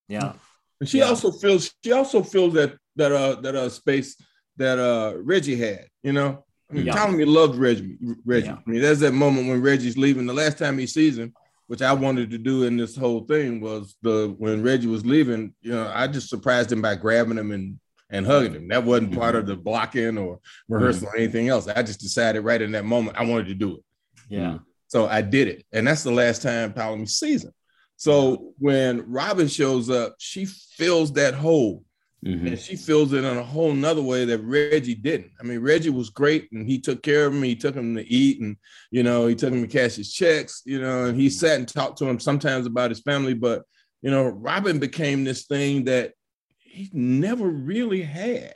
Yeah. 0.08 0.32
And 0.80 0.88
she 0.88 0.98
yeah. 0.98 1.04
also 1.04 1.30
feels 1.30 1.74
she 1.84 1.92
also 1.92 2.22
feels 2.22 2.54
that 2.54 2.76
that 2.96 3.12
uh 3.12 3.40
that 3.42 3.54
uh 3.54 3.68
space 3.68 4.16
that 4.56 4.78
uh 4.78 5.14
Reggie 5.16 5.56
had 5.56 5.88
you 6.02 6.12
know 6.12 6.44
I 6.72 6.74
mean, 6.74 6.86
yeah. 6.86 6.94
Ptolemy 6.94 7.24
loved 7.26 7.58
Reggie. 7.58 7.98
Reggie. 8.24 8.46
Yeah. 8.46 8.56
I 8.66 8.70
mean, 8.70 8.80
there's 8.80 9.00
that 9.00 9.12
moment 9.12 9.48
when 9.48 9.60
Reggie's 9.60 9.98
leaving. 9.98 10.26
The 10.26 10.32
last 10.32 10.58
time 10.58 10.78
he 10.78 10.86
sees 10.86 11.18
him, 11.18 11.34
which 11.66 11.82
I 11.82 11.92
wanted 11.92 12.30
to 12.30 12.38
do 12.38 12.64
in 12.64 12.76
this 12.76 12.96
whole 12.96 13.24
thing, 13.24 13.60
was 13.60 13.94
the 14.02 14.34
when 14.38 14.62
Reggie 14.62 14.86
was 14.86 15.04
leaving. 15.04 15.54
You 15.60 15.72
know, 15.72 15.92
I 15.94 16.06
just 16.06 16.30
surprised 16.30 16.72
him 16.72 16.80
by 16.80 16.94
grabbing 16.94 17.36
him 17.36 17.52
and 17.52 17.78
and 18.08 18.26
hugging 18.26 18.54
him. 18.54 18.68
That 18.68 18.84
wasn't 18.84 19.14
part 19.14 19.34
of 19.34 19.46
the 19.46 19.56
blocking 19.56 20.16
or 20.16 20.40
rehearsal 20.68 21.08
mm-hmm. 21.08 21.14
or 21.14 21.18
anything 21.18 21.48
else. 21.48 21.68
I 21.68 21.82
just 21.82 22.00
decided 22.00 22.40
right 22.40 22.60
in 22.60 22.72
that 22.72 22.84
moment 22.84 23.18
I 23.18 23.24
wanted 23.24 23.48
to 23.48 23.54
do 23.54 23.76
it. 23.76 23.84
Yeah. 24.28 24.58
So 24.88 25.06
I 25.06 25.20
did 25.22 25.48
it, 25.48 25.66
and 25.72 25.86
that's 25.86 26.02
the 26.02 26.10
last 26.10 26.42
time 26.42 26.72
Ptolemy 26.72 27.06
sees 27.06 27.44
him. 27.44 27.52
So 27.96 28.52
when 28.58 29.10
Robin 29.10 29.48
shows 29.48 29.88
up, 29.90 30.16
she 30.18 30.44
fills 30.46 31.12
that 31.12 31.34
hole 31.34 31.84
Mm-hmm. 32.24 32.46
And 32.46 32.58
she 32.58 32.76
feels 32.76 33.12
it 33.12 33.24
in 33.24 33.36
a 33.36 33.42
whole 33.42 33.72
nother 33.72 34.02
way 34.02 34.24
that 34.24 34.38
Reggie 34.38 34.94
didn't. 34.94 35.32
I 35.40 35.42
mean, 35.42 35.58
Reggie 35.58 35.90
was 35.90 36.10
great 36.10 36.50
and 36.52 36.64
he 36.66 36.78
took 36.78 37.02
care 37.02 37.26
of 37.26 37.34
him. 37.34 37.42
He 37.42 37.56
took 37.56 37.74
him 37.74 37.96
to 37.96 38.06
eat 38.06 38.40
and, 38.40 38.56
you 38.92 39.02
know, 39.02 39.26
he 39.26 39.34
took 39.34 39.52
him 39.52 39.62
to 39.62 39.66
cash 39.66 39.96
his 39.96 40.12
checks, 40.12 40.62
you 40.64 40.80
know, 40.80 41.06
and 41.06 41.20
he 41.20 41.28
sat 41.28 41.58
and 41.58 41.66
talked 41.66 41.98
to 41.98 42.08
him 42.08 42.20
sometimes 42.20 42.66
about 42.66 42.90
his 42.90 43.00
family. 43.00 43.34
But, 43.34 43.64
you 44.02 44.10
know, 44.10 44.28
Robin 44.28 44.78
became 44.78 45.24
this 45.24 45.46
thing 45.46 45.84
that 45.84 46.12
he 46.58 46.90
never 46.92 47.48
really 47.48 48.02
had, 48.02 48.54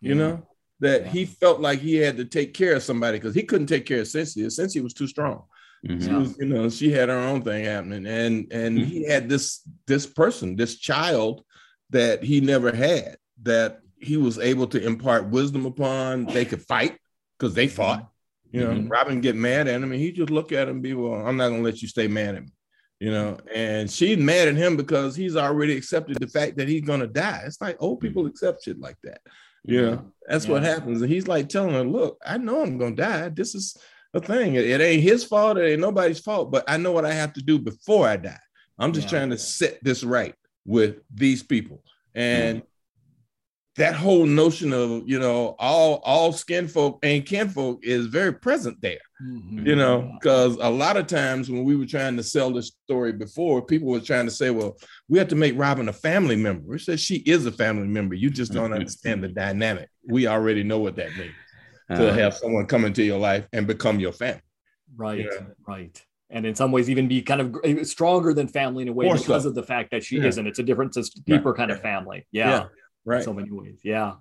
you 0.00 0.10
yeah. 0.10 0.14
know, 0.14 0.46
that 0.80 1.06
yeah. 1.06 1.10
he 1.10 1.24
felt 1.24 1.60
like 1.60 1.80
he 1.80 1.96
had 1.96 2.18
to 2.18 2.24
take 2.24 2.54
care 2.54 2.76
of 2.76 2.84
somebody 2.84 3.18
because 3.18 3.34
he 3.34 3.42
couldn't 3.42 3.66
take 3.66 3.84
care 3.84 4.00
of 4.00 4.08
Cynthia. 4.08 4.48
Cynthia 4.48 4.82
was 4.82 4.94
too 4.94 5.08
strong. 5.08 5.42
Mm-hmm. 5.84 6.06
She 6.06 6.12
was, 6.12 6.38
you 6.38 6.46
know, 6.46 6.68
she 6.68 6.92
had 6.92 7.08
her 7.08 7.18
own 7.18 7.42
thing 7.42 7.64
happening. 7.64 8.06
And 8.06 8.52
and 8.52 8.78
mm-hmm. 8.78 8.88
he 8.88 9.04
had 9.08 9.28
this 9.28 9.62
this 9.88 10.06
person, 10.06 10.54
this 10.54 10.78
child 10.78 11.42
that 11.90 12.22
he 12.22 12.40
never 12.40 12.74
had 12.74 13.16
that 13.42 13.80
he 14.00 14.16
was 14.16 14.38
able 14.38 14.66
to 14.68 14.84
impart 14.84 15.28
wisdom 15.28 15.66
upon. 15.66 16.26
They 16.26 16.44
could 16.44 16.62
fight 16.62 16.98
because 17.38 17.54
they 17.54 17.68
fought. 17.68 18.10
You 18.50 18.64
know, 18.64 18.70
mm-hmm. 18.70 18.88
Robin 18.88 19.20
get 19.20 19.36
mad 19.36 19.68
at 19.68 19.82
him 19.82 19.92
and 19.92 20.00
he 20.00 20.10
just 20.10 20.30
look 20.30 20.52
at 20.52 20.68
him 20.68 20.76
and 20.76 20.82
be, 20.82 20.94
well, 20.94 21.26
I'm 21.26 21.36
not 21.36 21.50
gonna 21.50 21.62
let 21.62 21.82
you 21.82 21.88
stay 21.88 22.08
mad 22.08 22.34
at 22.34 22.42
me. 22.42 22.52
You 22.98 23.10
know, 23.12 23.38
and 23.54 23.90
she's 23.90 24.18
mad 24.18 24.48
at 24.48 24.56
him 24.56 24.76
because 24.76 25.14
he's 25.14 25.36
already 25.36 25.76
accepted 25.76 26.18
the 26.18 26.26
fact 26.26 26.56
that 26.56 26.66
he's 26.66 26.82
gonna 26.82 27.06
die. 27.06 27.42
It's 27.44 27.60
like 27.60 27.76
old 27.78 28.00
people 28.00 28.22
mm-hmm. 28.22 28.30
accept 28.30 28.64
shit 28.64 28.80
like 28.80 28.96
that. 29.04 29.20
You 29.64 29.82
know, 29.82 30.12
that's 30.26 30.46
yeah. 30.46 30.52
what 30.52 30.62
happens. 30.62 31.02
And 31.02 31.10
he's 31.10 31.28
like 31.28 31.48
telling 31.48 31.74
her, 31.74 31.84
look, 31.84 32.18
I 32.24 32.38
know 32.38 32.62
I'm 32.62 32.78
gonna 32.78 32.96
die. 32.96 33.28
This 33.28 33.54
is 33.54 33.76
a 34.14 34.20
thing. 34.20 34.54
It, 34.54 34.64
it 34.66 34.80
ain't 34.80 35.02
his 35.02 35.24
fault, 35.24 35.58
it 35.58 35.70
ain't 35.70 35.80
nobody's 35.80 36.20
fault, 36.20 36.50
but 36.50 36.64
I 36.66 36.78
know 36.78 36.92
what 36.92 37.04
I 37.04 37.12
have 37.12 37.34
to 37.34 37.42
do 37.42 37.58
before 37.58 38.08
I 38.08 38.16
die. 38.16 38.40
I'm 38.78 38.92
just 38.92 39.06
yeah. 39.06 39.18
trying 39.18 39.30
to 39.30 39.38
set 39.38 39.78
this 39.82 40.02
right 40.02 40.34
with 40.68 41.00
these 41.12 41.42
people. 41.42 41.82
And 42.14 42.58
mm 42.58 42.66
that 43.78 43.94
whole 43.94 44.26
notion 44.26 44.72
of 44.72 45.08
you 45.08 45.20
know 45.20 45.54
all 45.60 46.00
all 46.04 46.32
skin 46.32 46.66
folk 46.66 46.98
and 47.04 47.24
kinfolk 47.24 47.78
is 47.84 48.06
very 48.06 48.32
present 48.32 48.76
there 48.80 48.98
mm-hmm. 49.22 49.64
you 49.64 49.76
know 49.76 50.10
because 50.20 50.56
a 50.60 50.68
lot 50.68 50.96
of 50.96 51.06
times 51.06 51.48
when 51.48 51.62
we 51.62 51.76
were 51.76 51.86
trying 51.86 52.16
to 52.16 52.22
sell 52.22 52.50
this 52.50 52.72
story 52.84 53.12
before 53.12 53.62
people 53.62 53.86
were 53.86 54.00
trying 54.00 54.24
to 54.24 54.32
say 54.32 54.50
well 54.50 54.76
we 55.08 55.16
have 55.16 55.28
to 55.28 55.36
make 55.36 55.56
robin 55.56 55.88
a 55.88 55.92
family 55.92 56.34
member 56.34 56.66
we 56.66 56.78
said 56.78 56.98
she 56.98 57.18
is 57.18 57.46
a 57.46 57.52
family 57.52 57.86
member 57.86 58.16
you 58.16 58.30
just 58.30 58.52
don't 58.52 58.64
mm-hmm. 58.64 58.74
understand 58.74 59.22
the 59.22 59.28
dynamic 59.28 59.88
we 60.08 60.26
already 60.26 60.64
know 60.64 60.80
what 60.80 60.96
that 60.96 61.16
means 61.16 61.34
to 61.88 62.12
have 62.12 62.34
someone 62.34 62.66
come 62.66 62.84
into 62.84 63.04
your 63.04 63.18
life 63.18 63.46
and 63.52 63.68
become 63.68 64.00
your 64.00 64.12
family 64.12 64.42
right 64.96 65.20
you 65.20 65.30
know? 65.30 65.46
right 65.68 66.04
and 66.30 66.44
in 66.46 66.54
some 66.54 66.72
ways 66.72 66.90
even 66.90 67.08
be 67.08 67.22
kind 67.22 67.40
of 67.40 67.56
eh, 67.64 67.82
stronger 67.84 68.34
than 68.34 68.48
family 68.48 68.82
in 68.82 68.88
a 68.88 68.92
way 68.92 69.06
More 69.06 69.16
because 69.16 69.44
so. 69.44 69.48
of 69.48 69.54
the 69.54 69.62
fact 69.62 69.90
that 69.90 70.04
she 70.04 70.18
yeah. 70.18 70.26
isn't. 70.26 70.46
It's 70.46 70.58
a 70.58 70.62
different, 70.62 70.96
deeper 71.24 71.50
right. 71.50 71.56
kind 71.56 71.70
of 71.70 71.80
family. 71.80 72.26
Yeah. 72.32 72.50
yeah 72.50 72.66
right. 73.04 73.24
so 73.24 73.32
many 73.32 73.50
ways. 73.50 73.80
Yeah. 73.82 74.14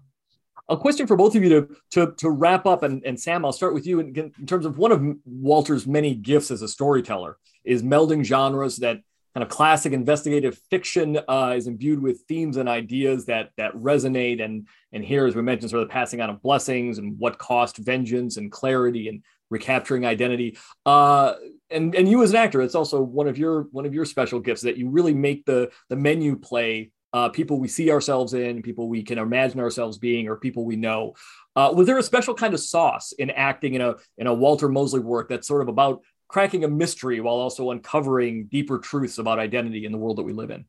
A 0.70 0.76
question 0.76 1.08
for 1.08 1.16
both 1.16 1.36
of 1.36 1.44
you 1.44 1.50
to 1.50 1.76
to, 1.92 2.14
to 2.18 2.30
wrap 2.30 2.66
up, 2.66 2.84
and, 2.84 3.04
and 3.06 3.20
Sam, 3.20 3.46
I'll 3.46 3.54
start 3.54 3.74
with 3.74 3.88
you 3.88 4.00
in, 4.00 4.34
in 4.38 4.46
terms 4.46 4.66
of 4.66 4.78
one 4.78 4.92
of 4.92 5.02
Walter's 5.26 5.88
many 5.88 6.14
gifts 6.14 6.52
as 6.52 6.62
a 6.62 6.68
storyteller 6.68 7.38
is 7.64 7.84
melding 7.84 8.24
genres 8.24 8.78
that 8.78 9.02
kind 9.34 9.44
of 9.44 9.50
classic 9.50 9.94
investigative 9.94 10.58
fiction 10.70 11.20
uh, 11.28 11.54
is 11.56 11.68
imbued 11.68 12.02
with 12.02 12.22
themes 12.28 12.58
and 12.58 12.68
ideas 12.68 13.28
that 13.28 13.52
that 13.56 13.72
resonate 13.76 14.44
and 14.44 14.68
and 14.92 15.06
here 15.06 15.28
as 15.28 15.36
we 15.36 15.42
mentioned 15.44 15.70
sort 15.70 15.84
of 15.84 15.88
the 15.88 15.94
passing 15.94 16.22
on 16.22 16.30
of 16.30 16.42
blessings 16.42 16.98
and 16.98 17.20
what 17.20 17.38
cost 17.38 17.78
vengeance 17.78 18.38
and 18.38 18.52
clarity 18.52 19.08
and 19.08 19.22
recapturing 19.50 20.06
identity 20.06 20.58
uh, 20.86 21.34
and 21.70 21.96
and 21.96 22.10
you 22.10 22.24
as 22.24 22.32
an 22.32 22.38
actor 22.38 22.62
it's 22.62 22.76
also 22.76 23.02
one 23.02 23.28
of 23.28 23.38
your 23.38 23.64
one 23.72 23.86
of 23.86 23.94
your 23.94 24.06
special 24.06 24.40
gifts 24.40 24.62
that 24.62 24.78
you 24.78 24.90
really 24.90 25.14
make 25.14 25.46
the 25.46 25.70
the 25.90 25.96
menu 25.96 26.36
play 26.36 26.92
uh, 27.14 27.30
people 27.30 27.60
we 27.60 27.68
see 27.68 27.90
ourselves 27.90 28.34
in, 28.34 28.62
people 28.62 28.90
we 28.90 29.02
can 29.02 29.18
imagine 29.18 29.60
ourselves 29.60 29.98
being, 29.98 30.28
or 30.28 30.36
people 30.36 30.66
we 30.66 30.76
know. 30.76 31.16
Uh, 31.56 31.72
was 31.74 31.88
there 31.88 31.98
a 31.98 32.04
special 32.04 32.34
kind 32.34 32.54
of 32.54 32.60
sauce 32.60 33.12
in 33.14 33.30
acting 33.32 33.74
in 33.74 33.82
a 33.82 33.96
in 34.18 34.28
a 34.28 34.34
Walter 34.34 34.70
Mosley 34.70 35.00
work 35.00 35.30
that's 35.30 35.48
sort 35.48 35.62
of 35.62 35.68
about 35.68 36.02
cracking 36.28 36.64
a 36.64 36.68
mystery 36.68 37.20
while 37.22 37.36
also 37.36 37.72
uncovering 37.72 38.48
deeper 38.48 38.78
truths 38.78 39.18
about 39.18 39.40
identity 39.40 39.86
in 39.86 39.92
the 39.92 39.98
world 39.98 40.18
that 40.18 40.24
we 40.24 40.34
live 40.34 40.52
in? 40.52 40.66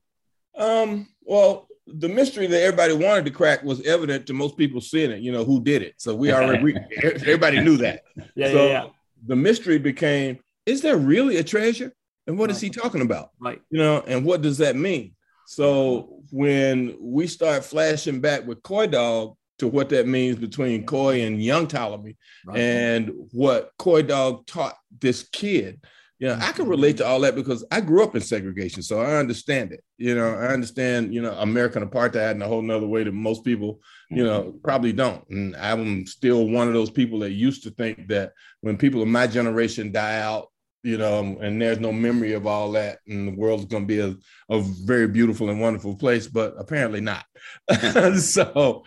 Um, 0.56 1.08
well, 1.22 1.68
the 1.94 2.08
mystery 2.08 2.46
that 2.46 2.62
everybody 2.62 2.92
wanted 2.92 3.24
to 3.24 3.30
crack 3.30 3.62
was 3.62 3.80
evident 3.86 4.26
to 4.26 4.32
most 4.32 4.56
people 4.56 4.80
seeing 4.80 5.10
it. 5.10 5.20
You 5.20 5.32
know 5.32 5.44
who 5.44 5.62
did 5.62 5.82
it, 5.82 5.94
so 5.98 6.14
we 6.14 6.32
already 6.32 6.62
we, 6.62 6.76
everybody 7.02 7.60
knew 7.60 7.76
that. 7.78 8.02
Yeah, 8.34 8.52
so 8.52 8.66
yeah, 8.66 8.70
yeah. 8.70 8.86
The 9.26 9.36
mystery 9.36 9.78
became: 9.78 10.38
Is 10.66 10.80
there 10.80 10.96
really 10.96 11.38
a 11.38 11.44
treasure? 11.44 11.92
And 12.26 12.38
what 12.38 12.50
right. 12.50 12.56
is 12.56 12.60
he 12.60 12.68
talking 12.68 13.00
about? 13.00 13.30
Right. 13.40 13.60
You 13.70 13.78
know, 13.78 14.02
and 14.06 14.24
what 14.24 14.42
does 14.42 14.58
that 14.58 14.76
mean? 14.76 15.14
So 15.46 16.20
when 16.30 16.96
we 17.00 17.26
start 17.26 17.64
flashing 17.64 18.20
back 18.20 18.46
with 18.46 18.62
Coy 18.62 18.86
Dog 18.86 19.34
to 19.60 19.66
what 19.66 19.88
that 19.88 20.06
means 20.06 20.36
between 20.36 20.84
Coy 20.84 21.22
and 21.22 21.42
young 21.42 21.66
Ptolemy 21.66 22.16
right. 22.46 22.58
and 22.58 23.10
what 23.32 23.72
Coy 23.78 24.02
Dog 24.02 24.46
taught 24.46 24.76
this 25.00 25.26
kid, 25.32 25.80
know, 26.26 26.38
I 26.40 26.50
can 26.50 26.66
relate 26.66 26.96
to 26.96 27.06
all 27.06 27.20
that 27.20 27.36
because 27.36 27.64
I 27.70 27.80
grew 27.80 28.02
up 28.02 28.16
in 28.16 28.20
segregation. 28.20 28.82
So 28.82 29.00
I 29.00 29.16
understand 29.16 29.72
it. 29.72 29.84
You 29.98 30.16
know, 30.16 30.34
I 30.34 30.48
understand, 30.48 31.14
you 31.14 31.22
know, 31.22 31.32
American 31.32 31.88
apartheid 31.88 32.32
in 32.32 32.42
a 32.42 32.48
whole 32.48 32.62
nother 32.62 32.88
way 32.88 33.04
that 33.04 33.12
most 33.12 33.44
people, 33.44 33.80
you 34.10 34.24
know, 34.24 34.42
mm-hmm. 34.42 34.58
probably 34.64 34.92
don't. 34.92 35.24
And 35.30 35.54
I'm 35.56 36.06
still 36.06 36.48
one 36.48 36.66
of 36.66 36.74
those 36.74 36.90
people 36.90 37.20
that 37.20 37.30
used 37.30 37.62
to 37.64 37.70
think 37.70 38.08
that 38.08 38.32
when 38.62 38.76
people 38.76 39.00
of 39.00 39.08
my 39.08 39.28
generation 39.28 39.92
die 39.92 40.18
out, 40.18 40.48
you 40.82 40.98
know, 40.98 41.38
and 41.40 41.60
there's 41.60 41.80
no 41.80 41.92
memory 41.92 42.32
of 42.32 42.46
all 42.46 42.72
that, 42.72 42.98
and 43.06 43.28
the 43.28 43.36
world's 43.36 43.64
going 43.66 43.86
to 43.86 43.86
be 43.86 44.00
a, 44.00 44.16
a 44.48 44.60
very 44.60 45.06
beautiful 45.06 45.50
and 45.50 45.60
wonderful 45.60 45.94
place, 45.96 46.26
but 46.26 46.54
apparently 46.58 47.00
not. 47.00 47.24
so 48.18 48.84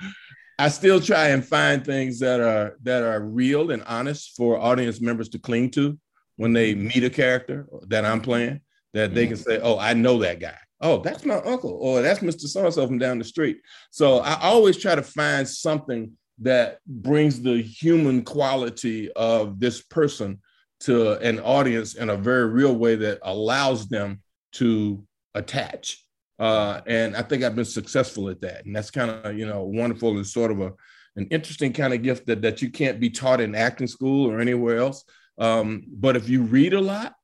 I 0.58 0.70
still 0.70 1.00
try 1.00 1.30
and 1.30 1.46
find 1.46 1.84
things 1.84 2.20
that 2.20 2.40
are 2.40 2.78
that 2.84 3.04
are 3.04 3.22
real 3.22 3.72
and 3.72 3.84
honest 3.84 4.36
for 4.36 4.60
audience 4.60 5.02
members 5.02 5.30
to 5.30 5.40
cling 5.40 5.72
to 5.72 5.98
when 6.42 6.54
they 6.54 6.74
mm-hmm. 6.74 6.88
meet 6.88 7.04
a 7.04 7.10
character 7.10 7.68
that 7.88 8.04
I'm 8.04 8.20
playing, 8.20 8.62
that 8.94 9.14
they 9.14 9.28
can 9.28 9.36
mm-hmm. 9.36 9.50
say, 9.50 9.60
"Oh, 9.62 9.78
I 9.78 9.94
know 9.94 10.18
that 10.20 10.40
guy. 10.40 10.58
Oh, 10.82 10.98
that's 10.98 11.24
my 11.24 11.36
uncle, 11.36 11.78
or 11.80 12.02
that's 12.02 12.22
Mr. 12.22 12.48
So 12.48 12.66
and 12.66 12.74
So 12.74 12.88
from 12.88 12.98
down 12.98 13.20
the 13.20 13.24
street." 13.24 13.62
So 13.92 14.20
I 14.20 14.40
always 14.42 14.78
try 14.78 14.96
to 14.96 15.04
find 15.04 15.48
something 15.48 16.12
that 16.40 16.80
brings 16.88 17.42
the 17.42 17.62
human 17.62 18.24
quality 18.24 19.12
of 19.12 19.60
this 19.60 19.82
person 19.82 20.40
to 20.82 21.20
an 21.20 21.40
audience 21.42 21.94
in 21.94 22.10
a 22.10 22.18
very 22.18 22.48
real 22.48 22.76
way 22.76 22.96
that 22.96 23.20
allows 23.22 23.88
them 23.88 24.24
to 24.54 25.06
attach. 25.36 26.04
Uh, 26.40 26.82
and 26.88 27.16
I 27.16 27.22
think 27.22 27.44
I've 27.44 27.56
been 27.56 27.66
successful 27.66 28.30
at 28.30 28.42
that. 28.42 28.66
And 28.66 28.76
that's 28.76 28.90
kind 28.90 29.12
of, 29.12 29.38
you 29.38 29.46
know, 29.46 29.62
wonderful 29.62 30.18
and 30.18 30.26
sort 30.26 30.50
of 30.50 30.60
a, 30.60 30.74
an 31.16 31.28
interesting 31.30 31.72
kind 31.72 31.94
of 31.94 32.02
gift 32.02 32.26
that, 32.26 32.42
that 32.42 32.64
you 32.64 32.72
can't 32.72 33.00
be 33.00 33.12
taught 33.12 33.42
in 33.42 33.54
acting 33.54 33.86
school 33.86 34.28
or 34.28 34.40
anywhere 34.40 34.78
else. 34.78 35.04
Um, 35.42 35.84
but 35.88 36.16
if 36.16 36.30
you 36.30 36.44
read 36.44 36.74
a 36.74 36.82
lot, 36.82 37.16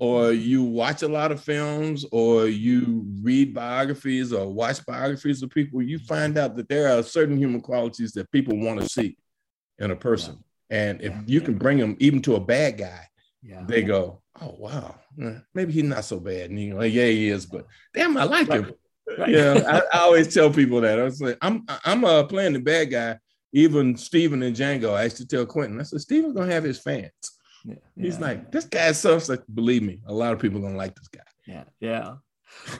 or 0.00 0.32
you 0.32 0.64
watch 0.64 1.02
a 1.02 1.08
lot 1.08 1.30
of 1.30 1.40
films, 1.40 2.04
or 2.10 2.48
you 2.48 3.04
read 3.22 3.54
biographies 3.54 4.32
or 4.32 4.52
watch 4.52 4.84
biographies 4.86 5.42
of 5.42 5.50
people, 5.50 5.80
you 5.80 5.98
find 6.00 6.36
out 6.36 6.56
that 6.56 6.68
there 6.68 6.88
are 6.88 7.02
certain 7.02 7.36
human 7.36 7.60
qualities 7.60 8.12
that 8.12 8.30
people 8.32 8.58
want 8.58 8.80
to 8.80 8.88
see 8.88 9.16
in 9.78 9.92
a 9.92 9.96
person. 9.96 10.42
And 10.70 11.00
if 11.00 11.12
yeah, 11.12 11.22
you 11.26 11.40
can 11.40 11.56
bring 11.56 11.78
them 11.78 11.96
even 12.00 12.22
to 12.22 12.34
a 12.34 12.40
bad 12.40 12.78
guy, 12.78 13.06
yeah. 13.42 13.62
they 13.66 13.82
go, 13.82 14.22
oh 14.40 14.56
wow, 14.58 14.96
maybe 15.54 15.72
he's 15.72 15.84
not 15.84 16.04
so 16.04 16.18
bad. 16.18 16.50
And 16.50 16.58
you 16.58 16.74
like, 16.74 16.92
yeah, 16.92 17.06
he 17.06 17.28
is, 17.28 17.46
but 17.46 17.66
damn, 17.94 18.16
I 18.16 18.24
like 18.24 18.48
right. 18.48 18.64
him. 18.64 18.74
Right. 19.18 19.30
Yeah, 19.30 19.82
I, 19.92 19.98
I, 19.98 20.00
always 20.00 20.32
tell 20.32 20.50
people 20.50 20.80
that. 20.80 20.98
I 20.98 21.02
was 21.02 21.20
like, 21.20 21.36
I'm 21.42 21.66
I'm 21.84 22.04
uh, 22.04 22.24
playing 22.24 22.54
the 22.54 22.60
bad 22.60 22.90
guy. 22.90 23.18
Even 23.52 23.96
Stephen 23.96 24.42
and 24.42 24.56
Django, 24.56 24.94
I 24.94 25.04
used 25.04 25.18
to 25.18 25.26
tell 25.26 25.46
Quentin, 25.46 25.78
I 25.78 25.84
said, 25.84 26.00
Stephen's 26.00 26.34
gonna 26.34 26.50
have 26.50 26.64
his 26.64 26.80
fans. 26.80 27.12
Yeah, 27.64 27.74
He's 27.96 28.18
yeah. 28.18 28.26
like, 28.26 28.52
this 28.52 28.64
guy 28.64 28.92
so 28.92 29.18
like, 29.28 29.42
believe 29.52 29.82
me, 29.82 30.00
a 30.06 30.12
lot 30.12 30.32
of 30.32 30.38
people 30.38 30.60
gonna 30.60 30.76
like 30.76 30.94
this 30.94 31.08
guy. 31.08 31.22
Yeah, 31.46 31.64
yeah. 31.80 32.14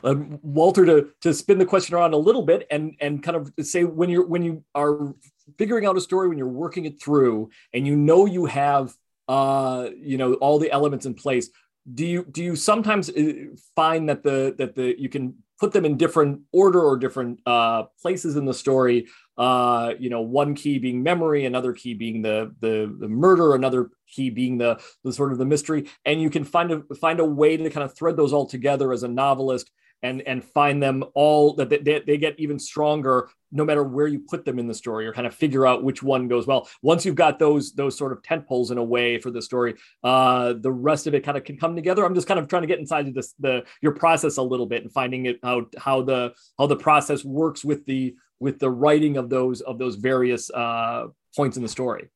Um, 0.02 0.38
Walter, 0.42 0.84
to 0.86 1.08
to 1.22 1.34
spin 1.34 1.58
the 1.58 1.66
question 1.66 1.94
around 1.94 2.14
a 2.14 2.18
little 2.18 2.42
bit 2.42 2.66
and 2.70 2.94
and 3.00 3.22
kind 3.22 3.36
of 3.36 3.52
say 3.66 3.84
when 3.84 4.10
you're 4.10 4.26
when 4.26 4.42
you 4.42 4.64
are 4.74 5.14
figuring 5.58 5.86
out 5.86 5.96
a 5.96 6.00
story 6.00 6.28
when 6.28 6.38
you're 6.38 6.48
working 6.48 6.84
it 6.84 7.02
through 7.02 7.50
and 7.72 7.86
you 7.86 7.96
know 7.96 8.26
you 8.26 8.46
have 8.46 8.94
uh 9.28 9.88
you 9.96 10.16
know 10.16 10.34
all 10.34 10.58
the 10.58 10.70
elements 10.70 11.06
in 11.06 11.14
place 11.14 11.50
do 11.92 12.06
you 12.06 12.24
do 12.30 12.42
you 12.42 12.56
sometimes 12.56 13.10
uh, 13.10 13.32
find 13.76 14.08
that 14.08 14.22
the 14.22 14.54
that 14.58 14.74
the 14.74 14.94
you 14.98 15.08
can 15.08 15.34
put 15.58 15.72
them 15.72 15.84
in 15.84 15.96
different 15.96 16.40
order 16.52 16.80
or 16.80 16.96
different 16.96 17.40
uh 17.46 17.84
places 18.00 18.36
in 18.36 18.44
the 18.44 18.54
story. 18.54 19.06
Uh 19.36 19.94
you 19.98 20.10
know 20.10 20.20
one 20.20 20.54
key 20.54 20.78
being 20.78 21.02
memory 21.02 21.44
another 21.44 21.72
key 21.72 21.94
being 21.94 22.22
the 22.22 22.54
the 22.60 22.94
the 22.98 23.08
murder 23.08 23.54
another 23.54 23.90
key 24.08 24.30
being 24.30 24.58
the 24.58 24.80
the 25.02 25.12
sort 25.12 25.32
of 25.32 25.38
the 25.38 25.44
mystery. 25.44 25.88
And 26.04 26.20
you 26.20 26.30
can 26.30 26.44
find 26.44 26.70
a 26.72 26.94
find 26.96 27.20
a 27.20 27.24
way 27.24 27.56
to 27.56 27.70
kind 27.70 27.84
of 27.84 27.96
thread 27.96 28.16
those 28.16 28.32
all 28.32 28.46
together 28.46 28.92
as 28.92 29.02
a 29.02 29.08
novelist 29.08 29.70
and 30.04 30.22
and 30.22 30.44
find 30.44 30.82
them 30.82 31.02
all 31.14 31.54
that 31.54 31.70
they, 31.70 32.02
they 32.06 32.18
get 32.18 32.38
even 32.38 32.58
stronger 32.58 33.30
no 33.50 33.64
matter 33.64 33.82
where 33.82 34.06
you 34.06 34.20
put 34.20 34.44
them 34.44 34.58
in 34.58 34.66
the 34.66 34.74
story 34.74 35.06
or 35.06 35.12
kind 35.12 35.26
of 35.26 35.34
figure 35.34 35.66
out 35.66 35.82
which 35.82 36.02
one 36.02 36.28
goes 36.28 36.46
well. 36.46 36.68
Once 36.82 37.04
you've 37.06 37.14
got 37.14 37.38
those 37.38 37.72
those 37.72 37.96
sort 37.96 38.12
of 38.12 38.22
tent 38.22 38.46
poles 38.46 38.70
in 38.70 38.78
a 38.78 38.84
way 38.84 39.18
for 39.18 39.30
the 39.30 39.40
story 39.40 39.74
uh 40.04 40.52
the 40.60 40.70
rest 40.70 41.06
of 41.06 41.14
it 41.14 41.24
kind 41.24 41.38
of 41.38 41.44
can 41.44 41.56
come 41.56 41.74
together. 41.74 42.04
I'm 42.04 42.14
just 42.14 42.28
kind 42.28 42.38
of 42.38 42.46
trying 42.48 42.62
to 42.62 42.68
get 42.68 42.78
inside 42.78 43.08
of 43.08 43.14
this 43.14 43.32
the 43.40 43.64
your 43.80 43.92
process 43.92 44.36
a 44.36 44.42
little 44.42 44.66
bit 44.66 44.82
and 44.82 44.92
finding 44.92 45.26
it 45.26 45.38
how 45.42 45.66
how 45.78 46.02
the 46.02 46.34
how 46.58 46.66
the 46.66 46.76
process 46.76 47.24
works 47.24 47.64
with 47.64 47.86
the 47.86 48.14
with 48.38 48.58
the 48.58 48.70
writing 48.70 49.16
of 49.16 49.30
those 49.30 49.62
of 49.62 49.78
those 49.78 49.96
various 49.96 50.50
uh 50.50 51.06
points 51.34 51.56
in 51.56 51.62
the 51.62 51.68
story. 51.68 52.10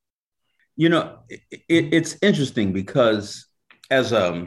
You 0.76 0.90
know 0.90 1.18
it, 1.28 1.40
it's 1.68 2.16
interesting 2.20 2.72
because 2.72 3.46
as 3.90 4.12
a 4.12 4.46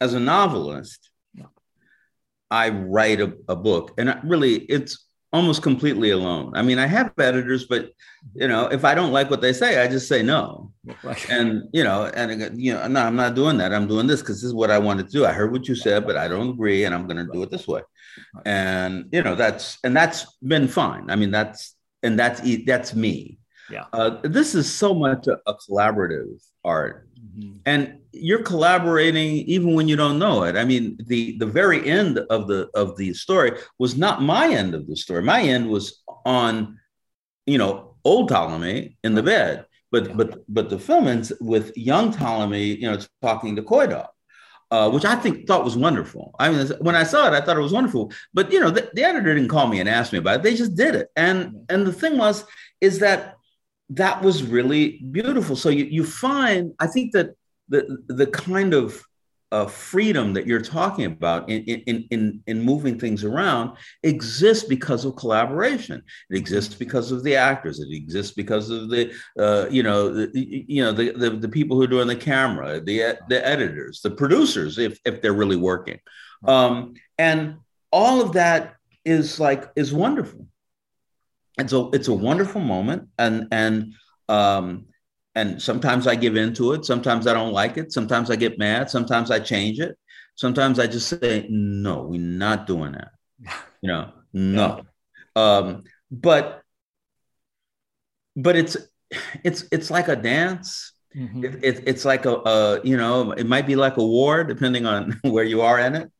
as 0.00 0.14
a 0.14 0.20
novelist 0.20 1.10
I 2.50 2.70
write 2.70 3.20
a, 3.20 3.34
a 3.48 3.56
book, 3.56 3.92
and 3.98 4.18
really, 4.24 4.56
it's 4.56 5.06
almost 5.32 5.62
completely 5.62 6.10
alone. 6.10 6.52
I 6.54 6.62
mean, 6.62 6.78
I 6.78 6.86
have 6.86 7.12
editors, 7.18 7.66
but 7.66 7.90
you 8.34 8.48
know, 8.48 8.66
if 8.68 8.84
I 8.84 8.94
don't 8.94 9.12
like 9.12 9.30
what 9.30 9.40
they 9.40 9.52
say, 9.52 9.82
I 9.82 9.88
just 9.88 10.08
say 10.08 10.22
no. 10.22 10.72
Right. 11.02 11.30
And 11.30 11.64
you 11.72 11.84
know, 11.84 12.06
and 12.14 12.60
you 12.60 12.72
know, 12.74 12.86
no, 12.86 13.00
I'm 13.00 13.16
not 13.16 13.34
doing 13.34 13.58
that. 13.58 13.72
I'm 13.72 13.86
doing 13.86 14.06
this 14.06 14.20
because 14.20 14.40
this 14.40 14.48
is 14.48 14.54
what 14.54 14.70
I 14.70 14.78
want 14.78 15.00
to 15.00 15.06
do. 15.06 15.26
I 15.26 15.32
heard 15.32 15.52
what 15.52 15.68
you 15.68 15.74
said, 15.74 16.06
but 16.06 16.16
I 16.16 16.28
don't 16.28 16.50
agree, 16.50 16.84
and 16.84 16.94
I'm 16.94 17.06
going 17.06 17.24
to 17.24 17.32
do 17.32 17.42
it 17.42 17.50
this 17.50 17.68
way. 17.68 17.82
And 18.44 19.06
you 19.12 19.22
know, 19.22 19.34
that's 19.34 19.78
and 19.84 19.96
that's 19.96 20.26
been 20.38 20.68
fine. 20.68 21.10
I 21.10 21.16
mean, 21.16 21.30
that's 21.30 21.74
and 22.02 22.18
that's 22.18 22.40
that's 22.64 22.94
me. 22.94 23.38
Yeah. 23.70 23.84
Uh, 23.92 24.18
this 24.22 24.54
is 24.54 24.72
so 24.72 24.94
much 24.94 25.26
a, 25.26 25.38
a 25.46 25.54
collaborative 25.54 26.42
art, 26.64 27.08
mm-hmm. 27.18 27.56
and 27.66 27.98
you're 28.12 28.42
collaborating 28.42 29.32
even 29.48 29.74
when 29.74 29.88
you 29.88 29.96
don't 29.96 30.18
know 30.18 30.44
it. 30.44 30.56
I 30.56 30.64
mean, 30.64 30.96
the 31.06 31.36
the 31.38 31.46
very 31.46 31.88
end 31.88 32.18
of 32.30 32.48
the 32.48 32.68
of 32.74 32.96
the 32.96 33.12
story 33.14 33.52
was 33.78 33.96
not 33.96 34.22
my 34.22 34.48
end 34.48 34.74
of 34.74 34.86
the 34.86 34.96
story. 34.96 35.22
My 35.22 35.42
end 35.42 35.68
was 35.68 36.02
on, 36.24 36.78
you 37.46 37.58
know, 37.58 37.96
old 38.04 38.28
Ptolemy 38.28 38.96
in 39.02 39.14
the 39.14 39.22
bed, 39.22 39.66
but 39.90 40.08
yeah. 40.08 40.14
but 40.14 40.44
but 40.48 40.70
the 40.70 40.78
film 40.78 41.08
ends 41.08 41.32
with 41.40 41.76
young 41.76 42.12
Ptolemy, 42.12 42.76
you 42.76 42.90
know, 42.90 42.98
talking 43.20 43.56
to 43.56 43.62
Coy 43.62 43.86
Dog. 43.86 44.08
uh, 44.70 44.90
which 44.90 45.04
I 45.04 45.14
think 45.14 45.46
thought 45.46 45.64
was 45.64 45.76
wonderful. 45.76 46.34
I 46.38 46.50
mean, 46.50 46.66
when 46.80 46.96
I 46.96 47.04
saw 47.04 47.28
it, 47.28 47.32
I 47.32 47.40
thought 47.40 47.56
it 47.56 47.62
was 47.62 47.72
wonderful. 47.72 48.12
But 48.34 48.50
you 48.52 48.60
know, 48.60 48.70
the, 48.70 48.90
the, 48.94 49.04
editor 49.04 49.34
didn't 49.34 49.48
call 49.48 49.68
me 49.68 49.80
and 49.80 49.88
ask 49.88 50.12
me 50.12 50.18
about 50.18 50.36
it. 50.36 50.42
They 50.42 50.56
just 50.56 50.74
did 50.74 50.94
it. 50.94 51.08
And 51.16 51.64
and 51.68 51.86
the 51.86 51.92
thing 51.92 52.18
was, 52.18 52.44
is 52.80 52.98
that 52.98 53.35
that 53.90 54.22
was 54.22 54.42
really 54.42 54.98
beautiful. 55.10 55.56
So 55.56 55.68
you 55.68 55.84
you 55.84 56.04
find, 56.04 56.72
I 56.78 56.86
think 56.86 57.12
that 57.12 57.30
the 57.68 57.98
the 58.08 58.26
kind 58.26 58.74
of 58.74 59.02
uh, 59.52 59.66
freedom 59.66 60.32
that 60.32 60.46
you're 60.46 60.60
talking 60.60 61.04
about 61.04 61.48
in, 61.48 61.62
in, 61.62 62.06
in, 62.10 62.42
in 62.46 62.60
moving 62.60 62.98
things 62.98 63.22
around 63.22 63.76
exists 64.02 64.64
because 64.64 65.04
of 65.04 65.14
collaboration. 65.14 66.02
It 66.30 66.36
exists 66.36 66.74
because 66.74 67.12
of 67.12 67.22
the 67.22 67.36
actors. 67.36 67.78
It 67.78 67.94
exists 67.94 68.34
because 68.34 68.70
of 68.70 68.90
the, 68.90 69.12
uh, 69.38 69.66
you 69.70 69.84
know, 69.84 70.12
the, 70.12 70.30
you 70.34 70.82
know, 70.82 70.92
the, 70.92 71.12
the, 71.12 71.30
the, 71.30 71.48
people 71.48 71.76
who 71.76 71.84
are 71.84 71.88
doing 71.88 72.08
the 72.08 72.16
camera, 72.16 72.80
the, 72.80 73.18
the 73.28 73.46
editors, 73.46 74.00
the 74.00 74.10
producers, 74.10 74.78
if, 74.78 74.98
if 75.04 75.22
they're 75.22 75.32
really 75.32 75.56
working. 75.56 76.00
Um, 76.44 76.94
and 77.16 77.56
all 77.92 78.20
of 78.20 78.32
that 78.32 78.74
is 79.04 79.38
like, 79.38 79.70
is 79.76 79.94
wonderful. 79.94 80.48
And 81.58 81.68
so 81.68 81.90
it's 81.90 82.08
a 82.08 82.14
wonderful 82.14 82.60
moment. 82.60 83.08
And, 83.18 83.48
and, 83.50 83.94
um, 84.28 84.86
and 85.34 85.60
sometimes 85.60 86.06
I 86.06 86.14
give 86.14 86.36
into 86.36 86.72
it. 86.72 86.84
Sometimes 86.84 87.26
I 87.26 87.34
don't 87.34 87.52
like 87.52 87.76
it. 87.76 87.92
Sometimes 87.92 88.30
I 88.30 88.36
get 88.36 88.58
mad. 88.58 88.90
Sometimes 88.90 89.30
I 89.30 89.38
change 89.38 89.80
it. 89.80 89.96
Sometimes 90.34 90.78
I 90.78 90.86
just 90.86 91.08
say, 91.08 91.46
no, 91.48 92.02
we're 92.02 92.20
not 92.20 92.66
doing 92.66 92.92
that. 92.92 93.10
You 93.82 93.92
know, 93.92 94.12
no. 94.32 94.82
Um, 95.36 95.84
but 96.10 96.62
but 98.34 98.56
it's 98.56 98.76
it's 99.44 99.64
it's 99.72 99.90
like 99.90 100.08
a 100.08 100.16
dance. 100.16 100.92
Mm-hmm. 101.16 101.44
It, 101.44 101.64
it, 101.64 101.82
it's 101.86 102.04
like 102.04 102.26
a, 102.26 102.34
a, 102.34 102.80
you 102.84 102.96
know 102.96 103.32
it 103.32 103.46
might 103.46 103.66
be 103.66 103.76
like 103.76 103.96
a 103.96 104.04
war 104.04 104.44
depending 104.44 104.86
on 104.86 105.18
where 105.22 105.44
you 105.44 105.62
are 105.62 105.78
in 105.78 105.94
it. 105.94 106.10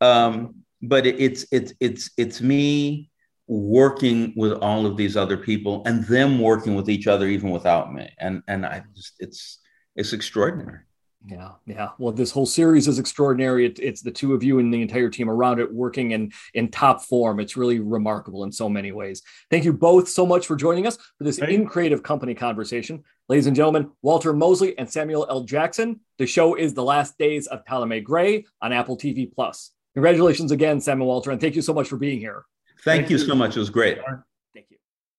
Um, 0.00 0.62
but 0.82 1.06
it, 1.06 1.20
it's 1.20 1.46
it's 1.50 1.72
it's 1.80 2.10
it's 2.16 2.40
me 2.40 3.10
working 3.48 4.32
with 4.36 4.52
all 4.54 4.86
of 4.86 4.96
these 4.96 5.16
other 5.16 5.36
people 5.36 5.82
and 5.86 6.04
them 6.06 6.40
working 6.40 6.74
with 6.74 6.90
each 6.90 7.06
other 7.06 7.28
even 7.28 7.50
without 7.50 7.94
me. 7.94 8.08
And 8.18 8.42
and 8.48 8.66
i 8.66 8.82
just 8.94 9.14
it's 9.18 9.60
it's 9.94 10.12
extraordinary. 10.12 10.80
Yeah 11.24 11.52
yeah. 11.64 11.90
Well 11.98 12.12
this 12.12 12.32
whole 12.32 12.46
series 12.46 12.88
is 12.88 12.98
extraordinary. 12.98 13.66
It, 13.66 13.78
it's 13.78 14.02
the 14.02 14.10
two 14.10 14.34
of 14.34 14.42
you 14.42 14.58
and 14.58 14.74
the 14.74 14.82
entire 14.82 15.10
team 15.10 15.30
around 15.30 15.60
it 15.60 15.72
working 15.72 16.10
in 16.10 16.32
in 16.54 16.70
top 16.70 17.02
form. 17.02 17.38
It's 17.38 17.56
really 17.56 17.78
remarkable 17.78 18.42
in 18.42 18.50
so 18.50 18.68
many 18.68 18.90
ways. 18.90 19.22
Thank 19.50 19.64
you 19.64 19.72
both 19.72 20.08
so 20.08 20.26
much 20.26 20.46
for 20.46 20.56
joining 20.56 20.86
us 20.86 20.96
for 21.18 21.24
this 21.24 21.38
in 21.38 21.66
creative 21.66 22.02
company 22.02 22.34
conversation. 22.34 23.04
Ladies 23.28 23.46
and 23.46 23.56
gentlemen 23.56 23.90
walter 24.02 24.32
mosley 24.32 24.76
and 24.76 24.90
samuel 24.90 25.26
l. 25.30 25.44
Jackson 25.44 26.00
the 26.18 26.26
show 26.26 26.56
is 26.56 26.74
the 26.74 26.84
last 26.84 27.16
days 27.16 27.46
of 27.46 27.64
Ptolemy 27.64 28.00
Grey 28.00 28.44
on 28.60 28.72
apple 28.72 28.98
tv 28.98 29.32
plus. 29.32 29.70
Congratulations 29.94 30.50
again 30.50 30.80
samuel 30.80 31.06
walter 31.06 31.30
and 31.30 31.40
thank 31.40 31.54
you 31.54 31.62
so 31.62 31.72
much 31.72 31.88
for 31.88 31.96
being 31.96 32.18
here 32.18 32.44
Thank, 32.86 33.00
Thank 33.00 33.10
you, 33.10 33.18
you 33.18 33.26
so 33.26 33.34
much. 33.34 33.56
It 33.56 33.58
was 33.58 33.68
great. 33.68 33.98